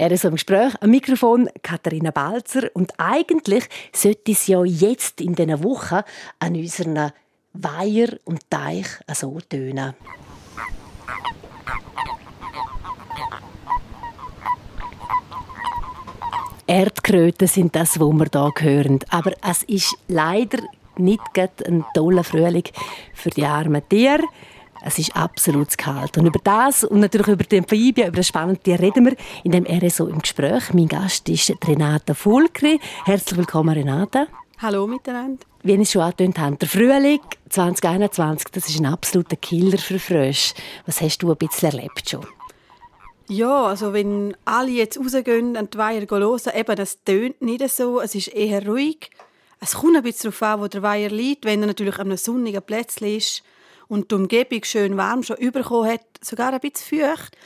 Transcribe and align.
Er 0.00 0.10
ist 0.12 0.24
im 0.24 0.32
Gespräch 0.32 0.72
am 0.80 0.88
Mikrofon 0.88 1.50
Katharina 1.62 2.10
Balzer 2.10 2.70
und 2.72 2.90
eigentlich 2.96 3.68
sollte 3.92 4.32
es 4.32 4.46
ja 4.46 4.64
jetzt 4.64 5.20
in 5.20 5.34
diesen 5.34 5.62
Wochen 5.62 6.00
an 6.38 6.54
unseren 6.54 7.12
Weiher 7.52 8.08
und 8.24 8.48
Teich 8.48 8.86
so 9.12 9.36
tönen. 9.46 9.92
Erdkröten 16.66 17.46
sind 17.46 17.76
das, 17.76 18.00
was 18.00 18.08
wir 18.08 18.52
hier 18.58 18.70
hören. 18.70 19.00
Aber 19.10 19.34
es 19.46 19.64
ist 19.64 19.98
leider 20.08 20.62
nicht 20.96 21.20
ein 21.66 21.84
toller 21.92 22.24
Frühling 22.24 22.64
für 23.12 23.28
die 23.28 23.44
armen 23.44 23.86
Tiere. 23.86 24.24
Es 24.82 24.98
ist 24.98 25.14
absolut 25.14 25.76
kalt. 25.76 26.16
Und 26.16 26.26
über 26.26 26.40
das 26.42 26.84
und 26.84 27.00
natürlich 27.00 27.28
über 27.28 27.44
die 27.44 27.58
Amphibien, 27.58 28.08
über 28.08 28.16
das 28.16 28.28
spannende 28.28 28.78
reden 28.78 29.04
wir 29.04 29.16
in 29.44 29.52
dem 29.52 29.66
RSO 29.66 30.06
im 30.06 30.20
Gespräch. 30.20 30.72
Mein 30.72 30.88
Gast 30.88 31.28
ist 31.28 31.52
Renata 31.66 32.14
Fulkri. 32.14 32.80
Herzlich 33.04 33.38
willkommen, 33.38 33.74
Renata. 33.74 34.26
Hallo 34.58 34.86
miteinander. 34.86 35.44
Wie 35.62 35.74
ich 35.74 35.80
es 35.80 35.92
schon 35.92 36.02
angetönt 36.02 36.38
habe, 36.38 36.56
der 36.56 36.68
Frühling 36.68 37.20
2021, 37.50 38.48
das 38.52 38.68
ist 38.70 38.80
ein 38.80 38.86
absoluter 38.86 39.36
Killer 39.36 39.76
für 39.76 39.98
Frösche. 39.98 40.54
Was 40.86 41.02
hast 41.02 41.18
du 41.18 41.30
ein 41.30 41.36
bisschen 41.36 41.72
erlebt 41.72 42.08
schon? 42.08 42.26
Ja, 43.28 43.66
also 43.66 43.92
wenn 43.92 44.34
alle 44.46 44.70
jetzt 44.70 44.98
rausgehen 44.98 45.58
und 45.58 45.74
die 45.74 45.78
Weiher 45.78 46.06
hören, 46.08 46.52
eben, 46.54 46.76
das 46.76 47.04
tönt 47.04 47.42
nicht 47.42 47.68
so. 47.68 48.00
Es 48.00 48.14
ist 48.14 48.28
eher 48.28 48.66
ruhig. 48.66 49.10
Es 49.60 49.74
kommt 49.74 49.96
ein 49.96 50.02
bisschen 50.02 50.30
darauf 50.30 50.42
an, 50.42 50.60
wo 50.62 50.68
der 50.68 50.82
Weiher 50.82 51.10
liegt. 51.10 51.44
Wenn 51.44 51.60
er 51.60 51.66
natürlich 51.66 51.98
an 51.98 52.06
einem 52.06 52.16
sonnigen 52.16 52.62
Plätzchen 52.62 53.08
ist 53.08 53.42
und 53.90 54.10
die 54.10 54.14
Umgebung 54.14 54.64
schön 54.64 54.96
warm 54.96 55.22
schon 55.22 55.36
überkommen 55.36 55.90
hat, 55.90 56.00
sogar 56.22 56.52
ein 56.52 56.60
bisschen 56.60 57.00
feucht, 57.00 57.36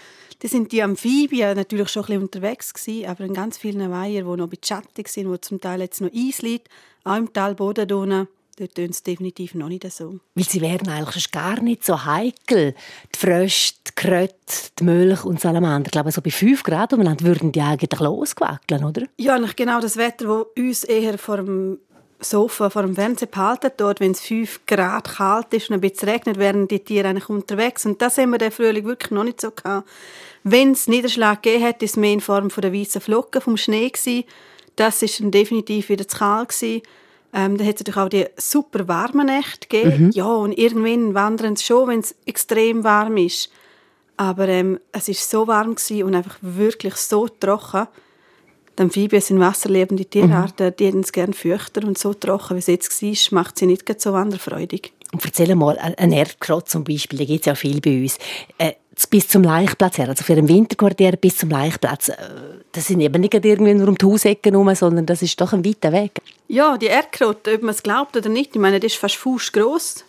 dann 0.41 0.51
sind 0.51 0.73
die 0.73 0.83
Amphibien 0.83 1.57
natürlich 1.57 1.89
schon 1.89 2.03
ein 2.03 2.07
bisschen 2.07 2.23
unterwegs 2.23 2.75
gewesen, 2.75 3.07
aber 3.07 3.25
in 3.25 3.35
ganz 3.35 3.57
vielen 3.57 3.91
Weiher, 3.91 4.23
die 4.23 4.29
noch 4.29 4.39
ein 4.39 4.51
bisschen 4.51 4.83
schattig 4.83 5.09
sind, 5.09 5.29
wo 5.29 5.37
zum 5.39 5.61
Teil 5.61 5.81
jetzt 5.81 6.01
noch 6.01 6.11
Eis 6.15 6.43
liegt, 6.43 6.69
auch 7.05 7.17
im 7.17 7.33
Tal 7.33 7.55
Boden 7.55 8.29
Dort 8.57 8.77
tun 8.77 8.93
sie 8.93 9.03
definitiv 9.03 9.55
noch 9.55 9.69
nicht 9.69 9.91
so. 9.91 10.21
Weil 10.37 10.45
sie 10.45 10.61
wären 10.61 10.89
eigentlich 10.89 11.33
gar 11.33 11.61
nicht 11.61 11.85
so 11.85 12.05
heikel. 12.05 12.75
Die 13.13 13.19
Frösche, 13.19 13.75
die 13.89 13.93
Kröte, 13.97 14.35
die 14.79 14.85
Milch 14.85 15.25
und 15.25 15.41
Salamander. 15.41 15.89
Ich 15.89 15.91
glaube, 15.91 16.13
so 16.13 16.23
bei 16.23 16.31
5 16.31 16.63
Grad 16.63 16.93
umeinander 16.93 17.25
würden 17.25 17.51
die 17.51 17.61
eigentlich 17.61 17.99
losgewackeln, 17.99 18.85
oder? 18.85 19.07
Ja, 19.19 19.37
genau 19.57 19.81
das 19.81 19.97
Wetter, 19.97 20.27
das 20.27 20.63
uns 20.63 20.85
eher 20.85 21.19
vor 21.19 21.39
dem 21.39 21.79
Sofa, 22.21 22.71
vor 22.71 22.83
dem 22.83 22.95
Fernseher 22.95 23.29
behalten. 23.29 23.71
Dort, 23.77 24.01
wenn 24.01 24.13
es 24.13 24.21
5 24.21 24.67
Grad 24.67 25.17
kalt 25.17 25.53
ist 25.53 25.71
und 25.71 25.75
ein 25.75 25.81
bisschen 25.81 26.09
regnet, 26.09 26.39
wären 26.39 26.69
die 26.69 26.81
Tiere 26.81 27.09
eigentlich 27.09 27.29
unterwegs. 27.29 27.85
Und 27.87 28.01
das 28.01 28.19
haben 28.19 28.31
wir 28.31 28.39
den 28.39 28.51
Frühling 28.51 28.85
wirklich 28.85 29.11
noch 29.11 29.25
nicht 29.25 29.41
so 29.41 29.51
gehabt. 29.51 29.89
Wenn 30.43 30.73
es 30.73 30.89
Niederschlag 30.89 31.43
gegeben 31.43 31.65
hat, 31.65 31.83
ist 31.83 31.93
es 31.93 31.97
mehr 31.97 32.13
in 32.13 32.21
Form 32.21 32.51
von 32.51 32.63
der 32.63 32.73
weißen 32.73 33.01
Flocken 33.01 33.41
vom 33.41 33.57
Schnee 33.57 33.91
gewesen. 33.91 34.25
Das 34.77 35.03
ist 35.03 35.21
dann 35.21 35.31
definitiv 35.31 35.89
wieder 35.89 36.07
zu 36.07 36.19
kalt 36.19 36.51
gewesen. 36.51 36.83
Ähm, 37.33 37.57
dann 37.57 37.67
hat 37.67 37.75
es 37.75 37.81
natürlich 37.81 38.01
auch 38.01 38.09
die 38.09 38.27
super 38.37 38.87
warmen 38.87 39.27
Nächte 39.27 39.67
gegeben. 39.69 40.07
Mhm. 40.07 40.11
Ja, 40.13 40.27
und 40.27 40.53
irgendwann 40.53 41.15
wandern 41.15 41.57
sie 41.57 41.65
schon, 41.65 41.89
wenn 41.89 42.01
es 42.01 42.15
extrem 42.27 42.85
warm 42.85 43.17
ist. 43.17 43.51
Aber 44.17 44.47
ähm, 44.47 44.79
es 44.93 45.09
war 45.09 45.15
so 45.15 45.47
warm 45.49 45.75
und 46.05 46.15
einfach 46.15 46.37
wirklich 46.41 46.95
so 46.95 47.27
trocken. 47.27 47.89
Die 48.79 48.83
Amphibien 48.83 49.23
sind 49.23 49.41
wasserlebende 49.41 50.05
Tierarten, 50.05 50.67
mhm. 50.67 50.77
die 50.77 50.99
es 50.99 51.13
gerne 51.13 51.33
fürchten 51.33 51.85
und 51.85 51.99
so 51.99 52.13
trocken, 52.15 52.57
wie 52.57 52.61
es 52.61 52.67
jetzt 52.67 53.03
war, 53.03 53.39
macht 53.39 53.59
sie 53.59 53.67
nicht 53.67 54.01
so 54.01 54.13
wanderfreudig. 54.13 54.93
Und 55.13 55.25
erzähl 55.25 55.55
mal, 55.55 55.79
ein 55.79 56.11
Erdkrot 56.11 56.69
zum 56.69 56.83
Beispiel, 56.83 57.21
da 57.21 57.25
gibt 57.25 57.41
es 57.41 57.47
ja 57.47 57.55
viel 57.55 57.81
bei 57.81 58.03
uns. 58.03 58.19
Äh, 58.59 58.73
bis 59.11 59.29
zum 59.29 59.45
Laichplatz 59.45 59.99
her, 59.99 60.09
also 60.09 60.25
für 60.25 60.35
den 60.35 60.49
Winterquartier 60.49 61.13
bis 61.13 61.39
zum 61.39 61.51
Laichplatz, 61.51 62.09
äh, 62.09 62.17
das 62.73 62.89
sind 62.89 63.01
eben 63.01 63.21
nicht 63.21 63.35
irgendwie 63.35 63.75
nur 63.75 63.89
um 63.89 63.97
die 63.97 64.07
Hausecken 64.07 64.53
herum, 64.53 64.75
sondern 64.75 65.07
das 65.07 65.23
ist 65.23 65.41
doch 65.41 65.53
ein 65.53 65.65
weiter 65.65 65.93
Weg. 65.93 66.21
Ja, 66.49 66.77
die 66.77 66.87
Erdkrotte, 66.87 67.55
ob 67.55 67.63
man 67.63 67.75
es 67.75 67.83
glaubt 67.83 68.17
oder 68.17 68.29
nicht, 68.29 68.55
ich 68.55 68.61
meine, 68.61 68.81
die 68.81 68.87
ist 68.89 68.97
fast 68.97 69.17
fußgroß 69.17 70.05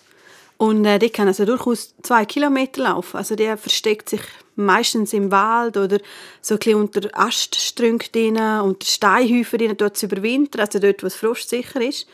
und 0.57 0.85
äh, 0.85 0.99
die 0.99 1.09
kann 1.09 1.27
also 1.27 1.45
durchaus 1.45 1.95
zwei 2.01 2.25
Kilometer 2.25 2.83
laufen. 2.83 3.17
Also 3.17 3.35
der 3.35 3.57
versteckt 3.57 4.09
sich 4.09 4.21
meistens 4.55 5.11
im 5.13 5.31
Wald 5.31 5.75
oder 5.75 5.99
so 6.41 6.55
ein 6.55 6.75
unter 6.75 7.09
Aststrünken 7.13 8.37
unter 8.61 8.85
Steinhäufen 8.85 9.59
drin, 9.59 9.77
dort 9.77 9.97
zu 9.97 10.05
überwintern, 10.05 10.61
also 10.61 10.79
dort, 10.79 11.03
wo 11.03 11.07
es 11.07 11.15
frostsicher 11.15 11.81
ist. 11.81 12.07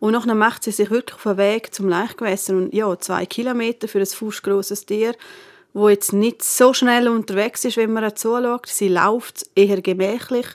Und 0.00 0.12
nachher 0.12 0.34
macht 0.34 0.64
sie 0.64 0.72
sich 0.72 0.90
wirklich 0.90 1.14
auf 1.14 1.22
den 1.22 1.36
Weg 1.38 1.72
zum 1.72 1.88
Laichgewässer 1.88 2.54
und 2.54 2.74
ja, 2.74 2.98
zwei 2.98 3.26
Kilometer 3.26 3.86
für 3.86 4.00
ein 4.00 4.06
fußgrosses 4.06 4.86
Tier 4.86 5.14
wo 5.74 5.88
jetzt 5.88 6.12
nicht 6.12 6.42
so 6.42 6.72
schnell 6.72 7.08
unterwegs 7.08 7.64
ist, 7.64 7.76
wenn 7.76 7.92
man 7.92 8.04
ihr 8.04 8.14
zuschaut. 8.14 8.68
Sie 8.68 8.88
läuft 8.88 9.44
eher 9.56 9.82
gemächlich. 9.82 10.46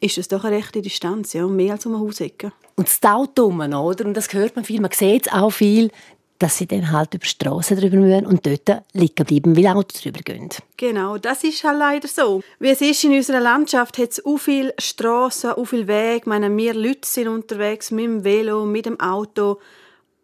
Ist 0.00 0.18
es 0.18 0.28
doch 0.28 0.44
eine 0.44 0.56
rechte 0.56 0.82
Distanz, 0.82 1.34
ja, 1.34 1.46
mehr 1.46 1.74
als 1.74 1.86
um 1.86 1.94
eine 1.94 2.02
Hausecke. 2.02 2.52
Und 2.74 2.88
das 2.88 3.02
Auto 3.10 3.46
oder? 3.46 4.04
Und 4.04 4.14
das 4.14 4.32
hört 4.32 4.56
man 4.56 4.64
viel, 4.64 4.80
man 4.80 4.90
sieht 4.92 5.26
es 5.26 5.32
auch 5.32 5.50
viel, 5.50 5.90
dass 6.38 6.58
sie 6.58 6.66
dann 6.66 6.92
halt 6.92 7.14
über 7.14 7.22
die 7.22 7.28
Straße 7.28 7.76
drüber 7.76 7.96
müssen 7.96 8.26
und 8.26 8.46
dort 8.46 8.82
liegen 8.92 9.24
bleiben, 9.24 9.56
weil 9.56 9.66
Autos 9.68 10.02
drüber 10.02 10.20
gehen. 10.20 10.48
Genau, 10.76 11.18
das 11.18 11.44
ist 11.44 11.64
halt 11.64 11.78
leider 11.78 12.08
so. 12.08 12.42
Wie 12.58 12.70
es 12.70 12.80
ist 12.80 13.04
in 13.04 13.14
unserer 13.14 13.40
Landschaft, 13.40 13.98
hat 13.98 14.10
es 14.10 14.16
so 14.16 14.36
viele 14.36 14.74
Straßen, 14.78 15.52
so 15.56 15.64
viele 15.64 15.88
Wege. 15.88 16.28
Meine, 16.28 16.54
wir 16.56 16.74
Leute 16.74 17.06
sind 17.08 17.28
unterwegs 17.28 17.90
mit 17.90 18.04
dem 18.04 18.24
Velo, 18.24 18.64
mit 18.64 18.86
dem 18.86 19.00
Auto. 19.00 19.58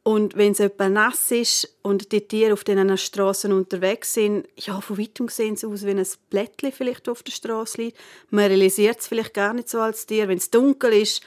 Und 0.05 0.37
wenn 0.37 0.51
es 0.51 0.59
etwa 0.59 0.89
nass 0.89 1.31
ist 1.31 1.77
und 1.83 2.11
die 2.11 2.27
Tiere 2.27 2.55
auf 2.55 2.65
diesen 2.65 2.99
Straßen 2.99 3.53
unterwegs 3.53 4.15
sind, 4.15 4.49
ja, 4.57 4.81
von 4.81 4.99
weitem 4.99 5.29
sehen 5.29 5.55
sie 5.57 5.67
aus 5.67 5.87
wie 5.87 5.91
ein 5.91 6.05
Blättchen 6.29 6.73
vielleicht 6.73 7.09
auf 7.09 7.23
der 7.23 7.31
Straße 7.31 7.81
liegt. 7.81 7.99
Man 8.31 8.47
realisiert 8.47 8.99
es 8.99 9.07
vielleicht 9.07 9.33
gar 9.33 9.55
nicht 9.55 9.69
so 9.69 9.79
als 9.79 10.07
Tier. 10.07 10.27
Wenn 10.27 10.39
es 10.39 10.51
dunkel 10.51 10.93
ist, 10.95 11.23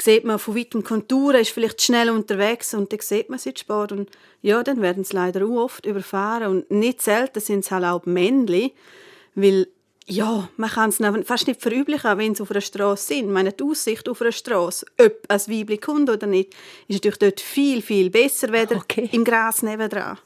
sieht 0.00 0.24
man 0.24 0.38
von 0.38 0.56
weitem 0.56 0.84
Konturen, 0.84 1.40
ist 1.40 1.50
vielleicht 1.50 1.80
schnell 1.82 2.10
unterwegs 2.10 2.74
und 2.74 2.92
dann 2.92 3.00
sieht 3.00 3.30
man 3.30 3.38
sie 3.38 3.54
spät. 3.56 3.92
Und 3.92 4.10
ja, 4.42 4.62
dann 4.62 4.82
werden 4.82 5.04
sie 5.04 5.14
leider 5.14 5.44
auch 5.44 5.64
oft 5.64 5.86
überfahren. 5.86 6.48
Und 6.48 6.70
nicht 6.70 7.02
selten 7.02 7.40
sind 7.40 7.64
es 7.64 7.70
halt 7.70 7.84
auch 7.84 8.04
Männchen, 8.06 8.70
weil 9.34 9.68
ja, 10.08 10.48
man 10.56 10.70
kann 10.70 10.90
es 10.90 11.00
fast 11.26 11.48
nicht 11.48 11.60
verüblichen, 11.60 12.16
wenn 12.18 12.34
sie 12.34 12.42
auf 12.42 12.50
einer 12.52 12.60
Straße 12.60 13.06
sind. 13.14 13.32
meine, 13.32 13.52
die 13.52 13.64
Aussicht 13.64 14.08
auf 14.08 14.22
einer 14.22 14.30
Straße, 14.30 14.86
ob 15.00 15.24
ein 15.28 15.40
Weibchen 15.40 15.80
kommt 15.80 16.10
oder 16.10 16.26
nicht, 16.28 16.54
ist 16.86 16.96
natürlich 16.96 17.18
dort 17.18 17.40
viel, 17.40 17.82
viel 17.82 18.10
besser, 18.10 18.52
als 18.52 18.70
okay. 18.70 19.08
im 19.10 19.24
Gras 19.24 19.62
nebenan. 19.62 20.18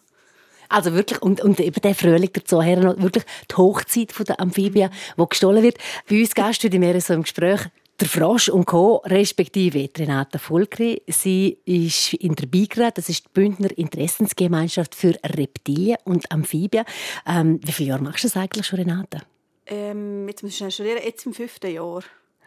Also 0.69 0.95
wirklich, 0.95 1.21
und, 1.21 1.41
und 1.41 1.59
eben 1.59 1.81
der 1.81 1.95
Frühling 1.95 2.31
dazu 2.33 2.63
her, 2.63 2.95
wirklich 2.99 3.25
die 3.51 3.57
Hochzeit 3.57 4.13
der 4.29 4.39
Amphibien, 4.39 4.91
die 5.19 5.29
gestohlen 5.29 5.63
wird. 5.63 5.79
Bei 6.09 6.21
uns 6.21 6.35
Gäste 6.35 6.69
heute 6.69 6.79
mehr 6.79 7.01
so 7.01 7.15
im 7.15 7.23
Gespräch 7.23 7.63
der 8.01 8.09
Frosch 8.09 8.49
und 8.49 8.65
Co., 8.65 9.03
respektive 9.05 9.89
Renata 9.97 10.39
Volkri. 10.39 11.03
Sie 11.07 11.59
ist 11.67 12.15
in 12.15 12.35
der 12.35 12.47
BIGRA, 12.47 12.91
das 12.91 13.09
ist 13.09 13.27
die 13.27 13.29
Bündner 13.33 13.77
Interessensgemeinschaft 13.77 14.95
für 14.95 15.15
Reptilien 15.25 15.99
und 16.05 16.31
Amphibien. 16.33 16.85
Ähm, 17.27 17.61
wie 17.63 17.73
viele 17.73 17.91
Jahre 17.91 18.03
machst 18.03 18.25
du 18.25 18.29
das 18.29 18.37
eigentlich 18.37 18.67
schon, 18.67 18.79
Renata? 18.79 19.19
Ähm, 19.67 20.27
jetzt 20.29 20.43
muss 20.43 20.59
ich 20.59 20.75
studieren, 20.75 21.01
jetzt 21.05 21.27
im 21.27 21.35
fünften 21.35 21.73
Jahr. 21.73 22.03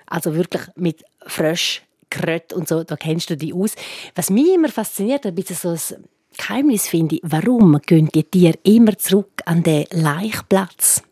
Also 0.08 0.36
wirklich 0.36 0.64
mit 0.76 1.04
Frösch, 1.28 1.84
Kröt 2.10 2.52
und 2.54 2.68
so, 2.68 2.84
da 2.84 2.96
kennst 2.96 3.30
du 3.30 3.38
die 3.38 3.54
aus. 3.54 3.76
Was 4.16 4.30
mich 4.30 4.54
immer 4.54 4.70
fasziniert, 4.70 5.26
ein 5.26 5.36
bisschen 5.36 5.56
so 5.56 5.70
ein 5.70 6.04
Geheimnis 6.38 6.88
finde 6.88 7.16
ich, 7.16 7.22
warum 7.24 7.80
gehen 7.86 8.10
die 8.14 8.24
Tiere 8.24 8.58
immer 8.64 8.98
zurück 8.98 9.42
an 9.46 9.62
den 9.62 9.86
Laichplatz? 9.92 11.04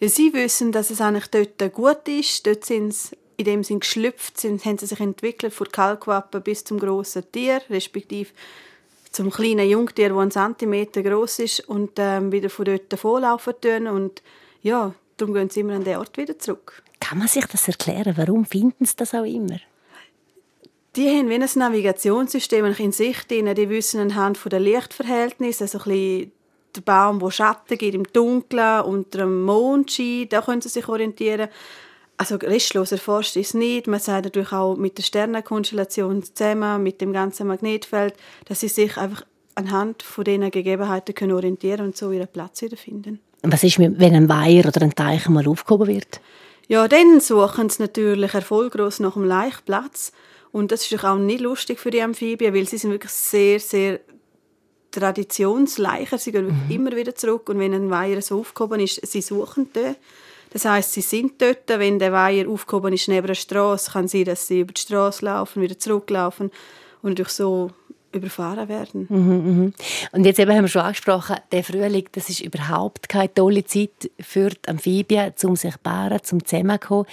Ja, 0.00 0.08
sie 0.08 0.32
wissen, 0.32 0.72
dass 0.72 0.90
es 0.90 1.00
eigentlich 1.00 1.26
dort 1.28 1.72
gut 1.72 2.08
ist. 2.08 2.44
Dort 2.44 2.64
sind 2.64 2.92
sie 2.92 3.16
in 3.36 3.44
dem 3.44 3.64
Sinn 3.64 3.80
geschlüpft, 3.80 4.40
sind, 4.40 4.64
haben 4.64 4.78
sie 4.78 4.86
sich 4.86 5.00
entwickelt 5.00 5.52
von 5.52 5.68
Kalkwappen 5.68 6.42
bis 6.42 6.64
zum 6.64 6.78
grossen 6.78 7.30
Tier, 7.32 7.60
respektive 7.70 8.30
zum 9.10 9.30
kleinen 9.30 9.68
Jungtier, 9.68 10.08
das 10.08 10.18
einen 10.18 10.30
Zentimeter 10.30 11.02
groß 11.02 11.40
ist 11.40 11.60
und 11.68 11.92
ähm, 11.98 12.32
wieder 12.32 12.48
von 12.48 12.64
dort 12.64 12.90
davonlaufen 12.92 13.54
tun. 13.60 13.86
Und 13.86 14.22
ja, 14.62 14.94
Darum 15.22 15.34
gehen 15.34 15.50
sie 15.50 15.60
immer 15.60 15.74
an 15.74 15.84
den 15.84 15.98
Ort 15.98 16.16
wieder 16.16 16.36
zurück. 16.36 16.82
Kann 16.98 17.18
man 17.18 17.28
sich 17.28 17.46
das 17.46 17.68
erklären? 17.68 18.14
Warum 18.16 18.44
finden 18.44 18.84
sie 18.84 18.96
das 18.96 19.14
auch 19.14 19.24
immer? 19.24 19.58
Die 20.96 21.08
haben 21.08 21.28
wie 21.28 21.34
ein 21.34 21.48
Navigationssystem 21.54 22.64
in 22.66 22.90
sich 22.90 23.18
drin. 23.28 23.54
Die 23.54 23.68
wissen 23.68 24.00
anhand 24.00 24.40
der 24.50 24.58
Lichtverhältnisse, 24.58 25.64
also 25.64 25.78
ein 25.78 25.84
bisschen 25.84 26.32
der 26.74 26.80
Baum, 26.80 27.20
wo 27.20 27.30
Schatten 27.30 27.78
gibt 27.78 27.94
im 27.94 28.04
Dunkeln, 28.12 28.82
unter 28.82 29.18
dem 29.18 29.42
Mondschein, 29.42 30.26
da 30.28 30.42
können 30.42 30.60
sie 30.60 30.70
sich 30.70 30.88
orientieren. 30.88 31.48
Also 32.22 32.36
restlos 32.36 32.92
erforscht 32.92 33.34
ist 33.34 33.48
es 33.48 33.54
nicht. 33.54 33.88
Man 33.88 33.98
sagt 33.98 34.26
natürlich 34.26 34.52
auch 34.52 34.76
mit 34.76 34.96
der 34.96 35.02
Sternenkonstellation 35.02 36.22
zusammen, 36.22 36.80
mit 36.80 37.00
dem 37.00 37.12
ganzen 37.12 37.48
Magnetfeld, 37.48 38.14
dass 38.44 38.60
sie 38.60 38.68
sich 38.68 38.96
einfach 38.96 39.24
anhand 39.56 40.04
von 40.04 40.22
diesen 40.22 40.48
Gegebenheiten 40.52 41.16
können 41.16 41.32
orientieren 41.32 41.86
und 41.86 41.96
so 41.96 42.12
ihren 42.12 42.28
Platz 42.28 42.62
wiederfinden. 42.62 43.18
Was 43.42 43.64
ist, 43.64 43.80
wenn 43.80 44.14
ein 44.14 44.28
Weiher 44.28 44.66
oder 44.66 44.82
ein 44.82 44.94
Teich 44.94 45.28
mal 45.28 45.48
aufgehoben 45.48 45.88
wird? 45.88 46.20
Ja, 46.68 46.86
dann 46.86 47.18
suchen 47.18 47.68
sie 47.70 47.82
natürlich 47.82 48.34
erfolglos 48.34 49.00
nach 49.00 49.14
dem 49.14 49.24
Laichplatz. 49.24 50.12
Und 50.52 50.70
das 50.70 50.88
ist 50.88 51.04
auch 51.04 51.18
nicht 51.18 51.40
lustig 51.40 51.80
für 51.80 51.90
die 51.90 52.02
Amphibien, 52.02 52.54
weil 52.54 52.68
sie 52.68 52.78
sind 52.78 52.92
wirklich 52.92 53.10
sehr, 53.10 53.58
sehr 53.58 53.98
traditionsleicher. 54.92 56.18
Sie 56.18 56.30
gehen 56.30 56.46
mhm. 56.46 56.70
immer 56.70 56.92
wieder 56.94 57.16
zurück. 57.16 57.48
Und 57.48 57.58
wenn 57.58 57.74
ein 57.74 57.90
Weiher 57.90 58.22
so 58.22 58.38
aufgehoben 58.38 58.78
ist, 58.78 59.04
sie 59.04 59.22
suchen 59.22 59.72
den. 59.72 59.96
Das 60.52 60.64
heißt, 60.64 60.92
sie 60.92 61.00
sind 61.00 61.40
dort, 61.40 61.68
wenn 61.68 61.98
der 61.98 62.12
Weiher 62.12 62.48
aufgehoben 62.48 62.92
ist 62.92 63.08
neben 63.08 63.26
der 63.26 63.34
Straße, 63.34 63.90
kann 63.90 64.08
sie, 64.08 64.24
dass 64.24 64.46
sie 64.46 64.60
über 64.60 64.72
die 64.72 64.80
Straße 64.80 65.24
laufen, 65.24 65.62
wieder 65.62 65.78
zurücklaufen 65.78 66.50
und 67.00 67.18
durch 67.18 67.30
so 67.30 67.70
überfahren 68.12 68.68
werden. 68.68 69.06
Mhm, 69.08 69.56
mhm. 69.56 69.74
Und 70.12 70.24
jetzt 70.24 70.38
eben 70.38 70.52
haben 70.52 70.64
wir 70.64 70.68
schon 70.68 70.82
angesprochen, 70.82 71.36
der 71.50 71.64
Frühling, 71.64 72.08
das 72.12 72.28
ist 72.28 72.40
überhaupt 72.40 73.08
keine 73.08 73.32
tolle 73.32 73.64
Zeit 73.64 74.10
für 74.20 74.50
die 74.50 74.68
Amphibien, 74.68 75.32
um 75.44 75.56
sich 75.56 75.74
paaren, 75.82 76.22
zum 76.22 76.44
zusammenzukommen. 76.44 77.06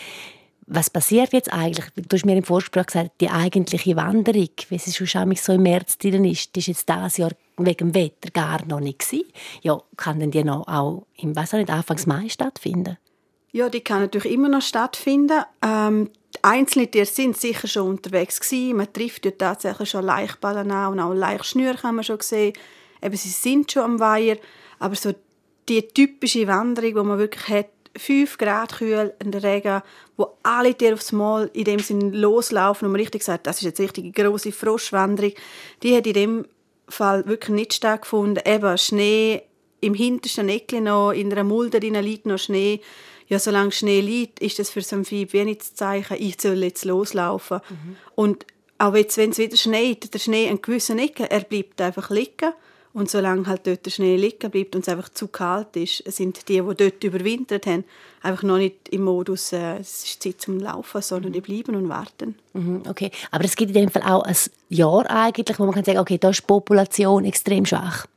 Was 0.71 0.89
passiert 0.89 1.33
jetzt 1.33 1.51
eigentlich? 1.51 1.85
Du 1.95 2.15
hast 2.15 2.25
mir 2.25 2.37
im 2.37 2.43
Vorgespräch 2.43 2.87
gesagt, 2.87 3.11
die 3.21 3.29
eigentliche 3.29 3.95
Wanderung, 3.95 4.49
wie 4.69 4.77
sie 4.77 4.93
schon 4.93 5.35
so 5.35 5.53
im 5.53 5.63
März 5.63 5.97
drin 5.97 6.25
ist, 6.25 6.55
die 6.55 6.59
ist 6.59 6.67
jetzt 6.67 6.87
dieses 6.87 7.17
Jahr 7.17 7.31
wegen 7.57 7.91
dem 7.91 7.95
Wetter 7.95 8.29
gar 8.31 8.63
noch 8.65 8.79
nicht 8.79 8.99
gewesen. 8.99 9.25
Ja, 9.63 9.81
kann 9.97 10.19
denn 10.19 10.29
die 10.29 10.43
noch 10.43 10.67
auch 10.67 11.07
im 11.17 11.35
was 11.35 11.53
nicht, 11.53 11.71
Anfangs 11.71 12.05
Mai 12.05 12.29
stattfinden? 12.29 12.97
Ja, 13.51 13.69
die 13.69 13.81
kann 13.81 14.01
natürlich 14.01 14.31
immer 14.31 14.49
noch 14.49 14.61
stattfinden. 14.61 15.43
Ähm, 15.63 16.09
einzelne 16.41 16.89
Tiere 16.89 17.05
sind 17.05 17.37
sicher 17.37 17.67
schon 17.67 17.89
unterwegs 17.89 18.39
gewesen. 18.39 18.77
Man 18.77 18.93
trifft 18.93 19.25
ja 19.25 19.31
tatsächlich 19.31 19.89
schon 19.89 20.05
Laichballen 20.05 20.71
an 20.71 20.93
und 20.93 20.99
auch 20.99 21.13
Laichschnür 21.13 21.73
kann 21.75 21.95
man 21.95 22.03
schon 22.03 22.19
sehen. 22.19 22.53
Eben, 23.01 23.15
sie 23.15 23.29
sind 23.29 23.71
schon 23.71 23.83
am 23.83 23.99
Weiher, 23.99 24.37
aber 24.77 24.95
so 24.95 25.13
die 25.67 25.87
typische 25.87 26.47
Wanderung, 26.47 26.93
die 26.93 27.03
man 27.03 27.19
wirklich 27.19 27.47
hat, 27.47 27.69
5 27.95 28.37
Grad 28.37 28.77
kühl 28.77 29.13
in 29.23 29.31
der 29.31 29.43
Regen, 29.43 29.81
wo 30.15 30.37
alle 30.43 30.75
Tiere 30.75 30.93
aufs 30.93 31.11
Mal 31.11 31.49
in 31.53 31.65
dem 31.65 31.79
Sinn 31.79 32.13
loslaufen 32.13 32.85
und 32.85 32.91
man 32.91 33.01
richtig 33.01 33.23
sagt, 33.23 33.47
das 33.47 33.57
ist 33.57 33.63
jetzt 33.63 33.79
richtig 33.79 34.03
eine 34.03 34.29
grosse 34.29 34.51
Froschwanderung, 34.51 35.33
die 35.81 35.95
hat 35.95 36.05
in 36.05 36.13
dem 36.13 36.45
Fall 36.87 37.25
wirklich 37.25 37.55
nicht 37.55 37.73
stattgefunden. 37.73 38.43
Eben 38.45 38.77
Schnee, 38.77 39.43
im 39.81 39.93
hintersten 39.93 40.49
Eckchen 40.49 40.85
noch, 40.85 41.11
in 41.11 41.31
einer 41.31 41.43
Mulde 41.43 41.77
liegt 41.77 42.25
noch 42.25 42.37
Schnee. 42.37 42.81
Ja, 43.29 43.39
solange 43.39 43.71
Schnee 43.71 44.01
liegt, 44.01 44.39
ist 44.39 44.59
das 44.59 44.71
für 44.71 44.81
so 44.81 44.95
ein 44.95 45.05
Vieh 45.05 45.31
wenig 45.31 45.61
zu 45.61 45.75
Zeichen, 45.75 46.17
ich 46.19 46.41
soll 46.41 46.63
jetzt 46.63 46.83
loslaufen. 46.83 47.61
Mhm. 47.69 47.95
Und 48.15 48.45
auch 48.79 48.95
jetzt, 48.95 49.17
wenn 49.17 49.29
es 49.29 49.37
wieder 49.37 49.55
schneit, 49.55 50.13
der 50.13 50.19
Schnee 50.19 50.49
an 50.49 50.61
gewissen 50.61 50.99
Ecken, 50.99 51.27
er 51.27 51.41
bleibt 51.41 51.79
einfach 51.79 52.09
liegen. 52.09 52.53
Und 52.91 53.09
solange 53.09 53.45
halt 53.45 53.67
dort 53.67 53.85
der 53.85 53.91
Schnee 53.91 54.15
liegen 54.15 54.49
bleibt 54.49 54.75
und 54.75 54.81
es 54.81 54.89
einfach 54.89 55.09
zu 55.09 55.27
kalt 55.27 55.75
ist, 55.75 56.03
sind 56.11 56.49
die, 56.49 56.59
die 56.59 56.75
dort 56.75 57.03
überwintert 57.03 57.67
haben, 57.67 57.83
einfach 58.23 58.41
noch 58.41 58.57
nicht 58.57 58.89
im 58.89 59.03
Modus, 59.03 59.53
äh, 59.53 59.77
es 59.77 60.03
ist 60.05 60.23
Zeit 60.23 60.41
zum 60.41 60.59
Laufen, 60.59 61.01
sondern 61.03 61.31
die 61.31 61.41
bleiben 61.41 61.75
und 61.75 61.87
warten. 61.87 62.35
Mhm, 62.53 62.81
okay, 62.89 63.11
aber 63.29 63.45
es 63.45 63.55
gibt 63.55 63.75
in 63.75 63.81
dem 63.83 63.91
Fall 63.91 64.01
auch 64.01 64.23
ein 64.23 64.35
Jahr 64.69 65.07
eigentlich, 65.07 65.59
wo 65.59 65.65
man 65.65 65.75
kann 65.75 65.83
sagen, 65.83 65.99
okay, 65.99 66.17
da 66.17 66.31
ist 66.31 66.41
die 66.41 66.47
Population 66.47 67.25
extrem 67.25 67.65
schwach. 67.67 68.07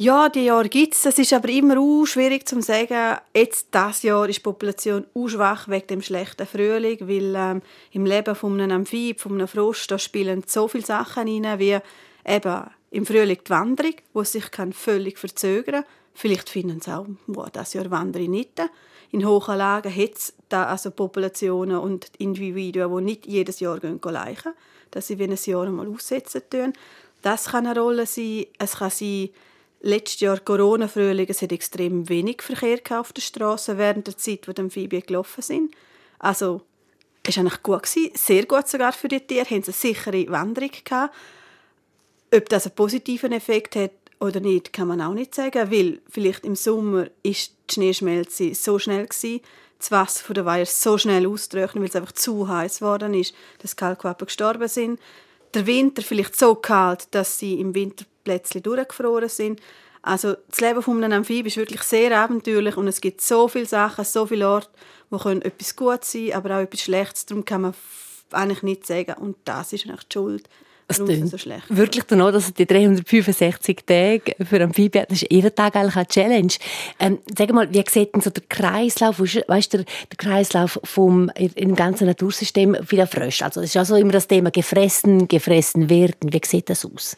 Ja, 0.00 0.28
die 0.28 0.44
Jahre 0.44 0.68
gibt 0.68 0.94
es. 0.94 1.04
Es 1.06 1.18
ist 1.18 1.32
aber 1.32 1.48
immer 1.48 1.76
auch 1.76 2.06
schwierig 2.06 2.46
zu 2.46 2.62
sagen, 2.62 3.18
jetzt 3.34 3.66
das 3.72 4.04
Jahr 4.04 4.28
ist 4.28 4.36
die 4.36 4.42
Population 4.42 5.04
auch 5.12 5.26
schwach 5.26 5.66
wegen 5.66 5.88
dem 5.88 6.02
schlechten 6.02 6.46
Frühling, 6.46 7.00
weil 7.00 7.34
ähm, 7.34 7.62
im 7.90 8.06
Leben 8.06 8.36
von 8.36 8.60
einem 8.60 8.76
Amphib, 8.76 9.20
von 9.20 9.32
einem 9.32 9.48
Frosch, 9.48 9.88
da 9.88 9.98
spielen 9.98 10.44
so 10.46 10.68
viele 10.68 10.86
Sachen 10.86 11.26
rein, 11.26 11.58
wie 11.58 11.80
eben 12.24 12.62
im 12.92 13.06
Frühling 13.06 13.40
die 13.44 13.50
Wanderung, 13.50 13.94
die 14.14 14.24
sich 14.24 14.52
kann 14.52 14.72
völlig 14.72 15.18
verzögern 15.18 15.82
kann. 15.82 15.90
Vielleicht 16.14 16.48
finden 16.48 16.80
sie 16.80 16.96
auch, 16.96 17.06
wow, 17.26 17.50
das 17.50 17.74
Jahr 17.74 17.90
wandere 17.90 18.22
ich 18.22 18.28
nicht. 18.28 18.62
In 19.10 19.26
hohen 19.26 19.58
Lagen 19.58 19.92
hat 19.92 20.14
es 20.14 20.32
da 20.48 20.66
also 20.66 20.92
Populationen 20.92 21.78
und 21.78 22.12
Individuen, 22.18 22.96
die 22.96 23.02
nicht 23.02 23.26
jedes 23.26 23.58
Jahr 23.58 23.80
gehen 23.80 23.98
leichen, 24.00 24.52
dass 24.92 25.08
sie 25.08 25.18
wie 25.18 25.24
ein 25.24 25.36
Jahr 25.44 25.66
einmal 25.66 25.88
aussetzen 25.88 26.42
tun. 26.48 26.72
Das 27.20 27.46
kann 27.46 27.66
eine 27.66 27.80
Rolle 27.80 28.06
sein. 28.06 28.46
Es 28.60 28.76
kann 28.76 28.90
sein, 28.90 29.30
letztes 29.80 30.20
Jahr 30.20 30.40
Corona-Frühling, 30.40 31.26
es 31.28 31.42
hat 31.42 31.52
extrem 31.52 32.08
wenig 32.08 32.42
Verkehr 32.42 33.00
auf 33.00 33.12
der 33.12 33.22
Straße 33.22 33.78
während 33.78 34.06
der 34.06 34.16
Zeit, 34.16 34.48
wo 34.48 34.52
die 34.52 34.62
Amphibien 34.62 35.02
gelaufen 35.06 35.42
sind. 35.42 35.74
Also, 36.18 36.62
es 37.22 37.36
war 37.36 37.42
eigentlich 37.42 37.62
gut, 37.62 37.86
sehr 37.86 38.46
gut 38.46 38.68
sogar 38.68 38.92
für 38.92 39.08
die 39.08 39.20
Tiere, 39.20 39.44
sie 39.44 39.54
eine 39.54 39.64
sichere 39.64 40.28
Wanderung 40.28 40.70
gehabt. 40.84 41.14
Ob 42.34 42.48
das 42.48 42.66
einen 42.66 42.74
positiven 42.74 43.32
Effekt 43.32 43.76
hat 43.76 43.92
oder 44.20 44.40
nicht, 44.40 44.72
kann 44.72 44.88
man 44.88 45.00
auch 45.00 45.14
nicht 45.14 45.34
sagen, 45.34 45.70
weil 45.70 46.00
vielleicht 46.08 46.44
im 46.44 46.56
Sommer 46.56 47.06
ist 47.22 47.52
die 47.70 47.74
Schneeschmelze 47.74 48.54
so 48.54 48.78
schnell 48.78 49.06
gewesen, 49.06 49.40
das 49.78 49.90
Wasser 49.90 50.34
der 50.34 50.44
Weiher 50.44 50.66
so 50.66 50.98
schnell 50.98 51.26
austrocknen, 51.26 51.82
weil 51.82 51.88
es 51.88 51.96
einfach 51.96 52.12
zu 52.12 52.48
heiß 52.48 52.80
geworden 52.80 53.14
ist, 53.14 53.34
dass 53.60 53.76
Kalkwappen 53.76 54.26
gestorben 54.26 54.66
sind. 54.66 54.98
Der 55.54 55.66
Winter 55.66 56.02
vielleicht 56.02 56.38
so 56.38 56.54
kalt, 56.54 57.08
dass 57.12 57.38
sie 57.38 57.60
im 57.60 57.74
Winter 57.74 58.04
plötzlich 58.24 58.62
durchgefroren 58.62 59.28
sind. 59.28 59.60
Also 60.02 60.36
das 60.48 60.60
Leben 60.60 60.82
von 60.82 61.02
einem 61.02 61.18
Amphib 61.18 61.46
ist 61.46 61.56
wirklich 61.56 61.82
sehr 61.82 62.16
abenteuerlich 62.18 62.76
und 62.76 62.88
es 62.88 63.00
gibt 63.00 63.20
so 63.20 63.48
viele 63.48 63.66
Sachen, 63.66 64.04
so 64.04 64.26
viele 64.26 64.48
Orte, 64.48 64.70
wo 65.10 65.18
können 65.18 65.42
etwas 65.42 65.74
gut 65.74 66.04
sein, 66.04 66.32
aber 66.32 66.56
auch 66.56 66.62
etwas 66.62 66.82
Schlechtes. 66.82 67.26
Darum 67.26 67.44
kann 67.44 67.62
man 67.62 67.74
eigentlich 68.30 68.62
nicht 68.62 68.86
sagen, 68.86 69.14
und 69.14 69.36
das 69.44 69.72
ist 69.72 69.86
eigentlich 69.86 70.04
die 70.04 70.14
Schuld 70.14 70.48
es 70.88 70.96
so 71.30 71.38
schlecht. 71.38 71.64
Wirklich 71.68 72.04
danach, 72.04 72.32
dass 72.32 72.52
die 72.52 72.66
365 72.66 73.80
Tage 73.86 74.34
für 74.42 74.62
Amphibien, 74.62 75.04
das 75.08 75.22
ist 75.22 75.30
jeden 75.30 75.54
Tag 75.54 75.76
eigentlich 75.76 75.96
eine 75.96 76.06
Challenge. 76.06 76.52
Ähm, 76.98 77.18
sag 77.36 77.52
mal, 77.52 77.72
wie 77.72 77.84
sieht 77.88 78.14
denn 78.14 78.22
so 78.22 78.30
der 78.30 78.42
Kreislauf, 78.48 79.20
weißt 79.20 79.74
du, 79.74 79.78
der, 79.78 79.86
der 80.10 80.16
Kreislauf 80.16 80.80
vom, 80.84 81.30
im 81.36 81.74
ganzen 81.74 82.06
Natursystem 82.06 82.76
wieder 82.88 83.06
frisch? 83.06 83.42
Also, 83.42 83.60
es 83.60 83.70
ist 83.70 83.76
also 83.76 83.96
immer 83.96 84.12
das 84.12 84.28
Thema 84.28 84.50
gefressen, 84.50 85.28
gefressen 85.28 85.90
werden. 85.90 86.32
Wie 86.32 86.40
sieht 86.44 86.70
das 86.70 86.84
aus? 86.86 87.16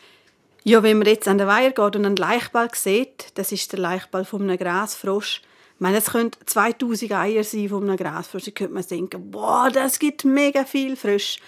Ja, 0.65 0.83
wenn 0.83 0.99
man 0.99 1.07
jetzt 1.07 1.29
an 1.29 1.39
den 1.39 1.47
Weiher 1.47 1.71
geht 1.71 1.97
und 1.97 2.05
einen 2.05 2.17
Laichball 2.17 2.69
sieht, 2.75 3.27
das 3.35 3.53
ist 3.53 3.73
der 3.73 3.79
Laichball 3.79 4.25
von 4.25 4.43
einem 4.43 4.59
Grasfrosch. 4.59 5.43
Ich 5.75 5.81
meine, 5.81 5.99
es 5.99 6.11
könnte 6.11 6.39
2000 6.45 7.13
Eier 7.13 7.45
sein 7.45 7.69
von 7.69 7.85
einem 7.85 7.97
Grasfrosch. 7.97 8.45
Da 8.45 8.51
könnte 8.51 8.75
man 8.75 8.85
denken, 8.87 9.31
boah, 9.31 9.71
das 9.73 9.99
gibt 9.99 10.25
mega 10.25 10.65
viel 10.65 10.97
frisch. 10.97 11.39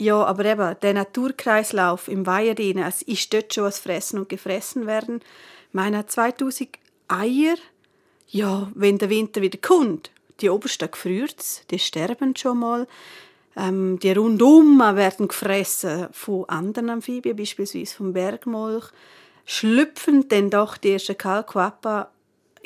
Ja, 0.00 0.24
aber 0.24 0.44
eben, 0.44 0.76
der 0.80 0.94
Naturkreislauf 0.94 2.06
im 2.06 2.24
Weiher, 2.24 2.56
es 2.86 3.02
ist 3.02 3.34
dort 3.34 3.52
schon 3.52 3.64
was 3.64 3.80
Fressen 3.80 4.20
und 4.20 4.28
Gefressen 4.28 4.86
werden. 4.86 5.20
Meine, 5.72 6.06
2000 6.06 6.68
Eier, 7.08 7.56
ja, 8.28 8.70
wenn 8.74 8.98
der 8.98 9.10
Winter 9.10 9.40
wieder 9.40 9.58
kommt, 9.58 10.12
die 10.40 10.50
obersten 10.50 10.90
gefriert 10.90 11.70
die 11.70 11.80
sterben 11.80 12.36
schon 12.36 12.60
mal. 12.60 12.86
Ähm, 13.56 13.98
die 13.98 14.12
rundum 14.12 14.78
werden 14.78 15.26
gefressen 15.26 16.08
von 16.12 16.48
anderen 16.48 16.90
Amphibien, 16.90 17.36
beispielsweise 17.36 17.96
vom 17.96 18.12
Bergmolch. 18.12 18.84
Schlüpfen 19.46 20.28
dann 20.28 20.50
doch 20.50 20.76
die 20.76 20.92
ersten 20.92 21.18
Kalkwappen, 21.18 22.04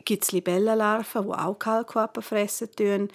gibt 0.05 0.25
es 0.25 0.33
Libellenlarven, 0.33 1.25
die 1.25 1.33
auch 1.33 1.59
Kalkwappen 1.59 2.23
fressen 2.23 2.69
tun. 2.77 3.09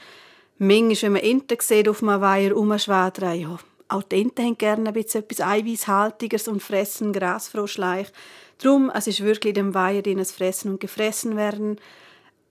Manchmal, 0.57 1.01
wenn 1.01 1.11
man 1.11 1.21
Enten 1.21 1.57
sieht, 1.59 1.87
auf 1.87 2.01
einem 2.01 2.21
Weiher 2.21 2.53
rumschwadern, 2.53 3.39
ja, 3.39 3.59
auch 3.89 4.03
die 4.03 4.21
Enten 4.21 4.45
haben 4.45 4.57
gerne 4.57 4.87
ein 4.89 4.93
bisschen 4.93 5.23
etwas 5.23 5.41
Eiweißhaltiges 5.41 6.47
und 6.47 6.61
fressen 6.61 7.13
Grasfroschleich. 7.13 8.07
Darum, 8.59 8.91
es 8.93 9.07
ist 9.07 9.23
wirklich 9.23 9.53
dem 9.53 9.73
Weiher 9.73 10.01
drin, 10.01 10.17
das 10.17 10.31
Fressen 10.31 10.71
und 10.71 10.79
Gefressen 10.79 11.37
werden. 11.37 11.79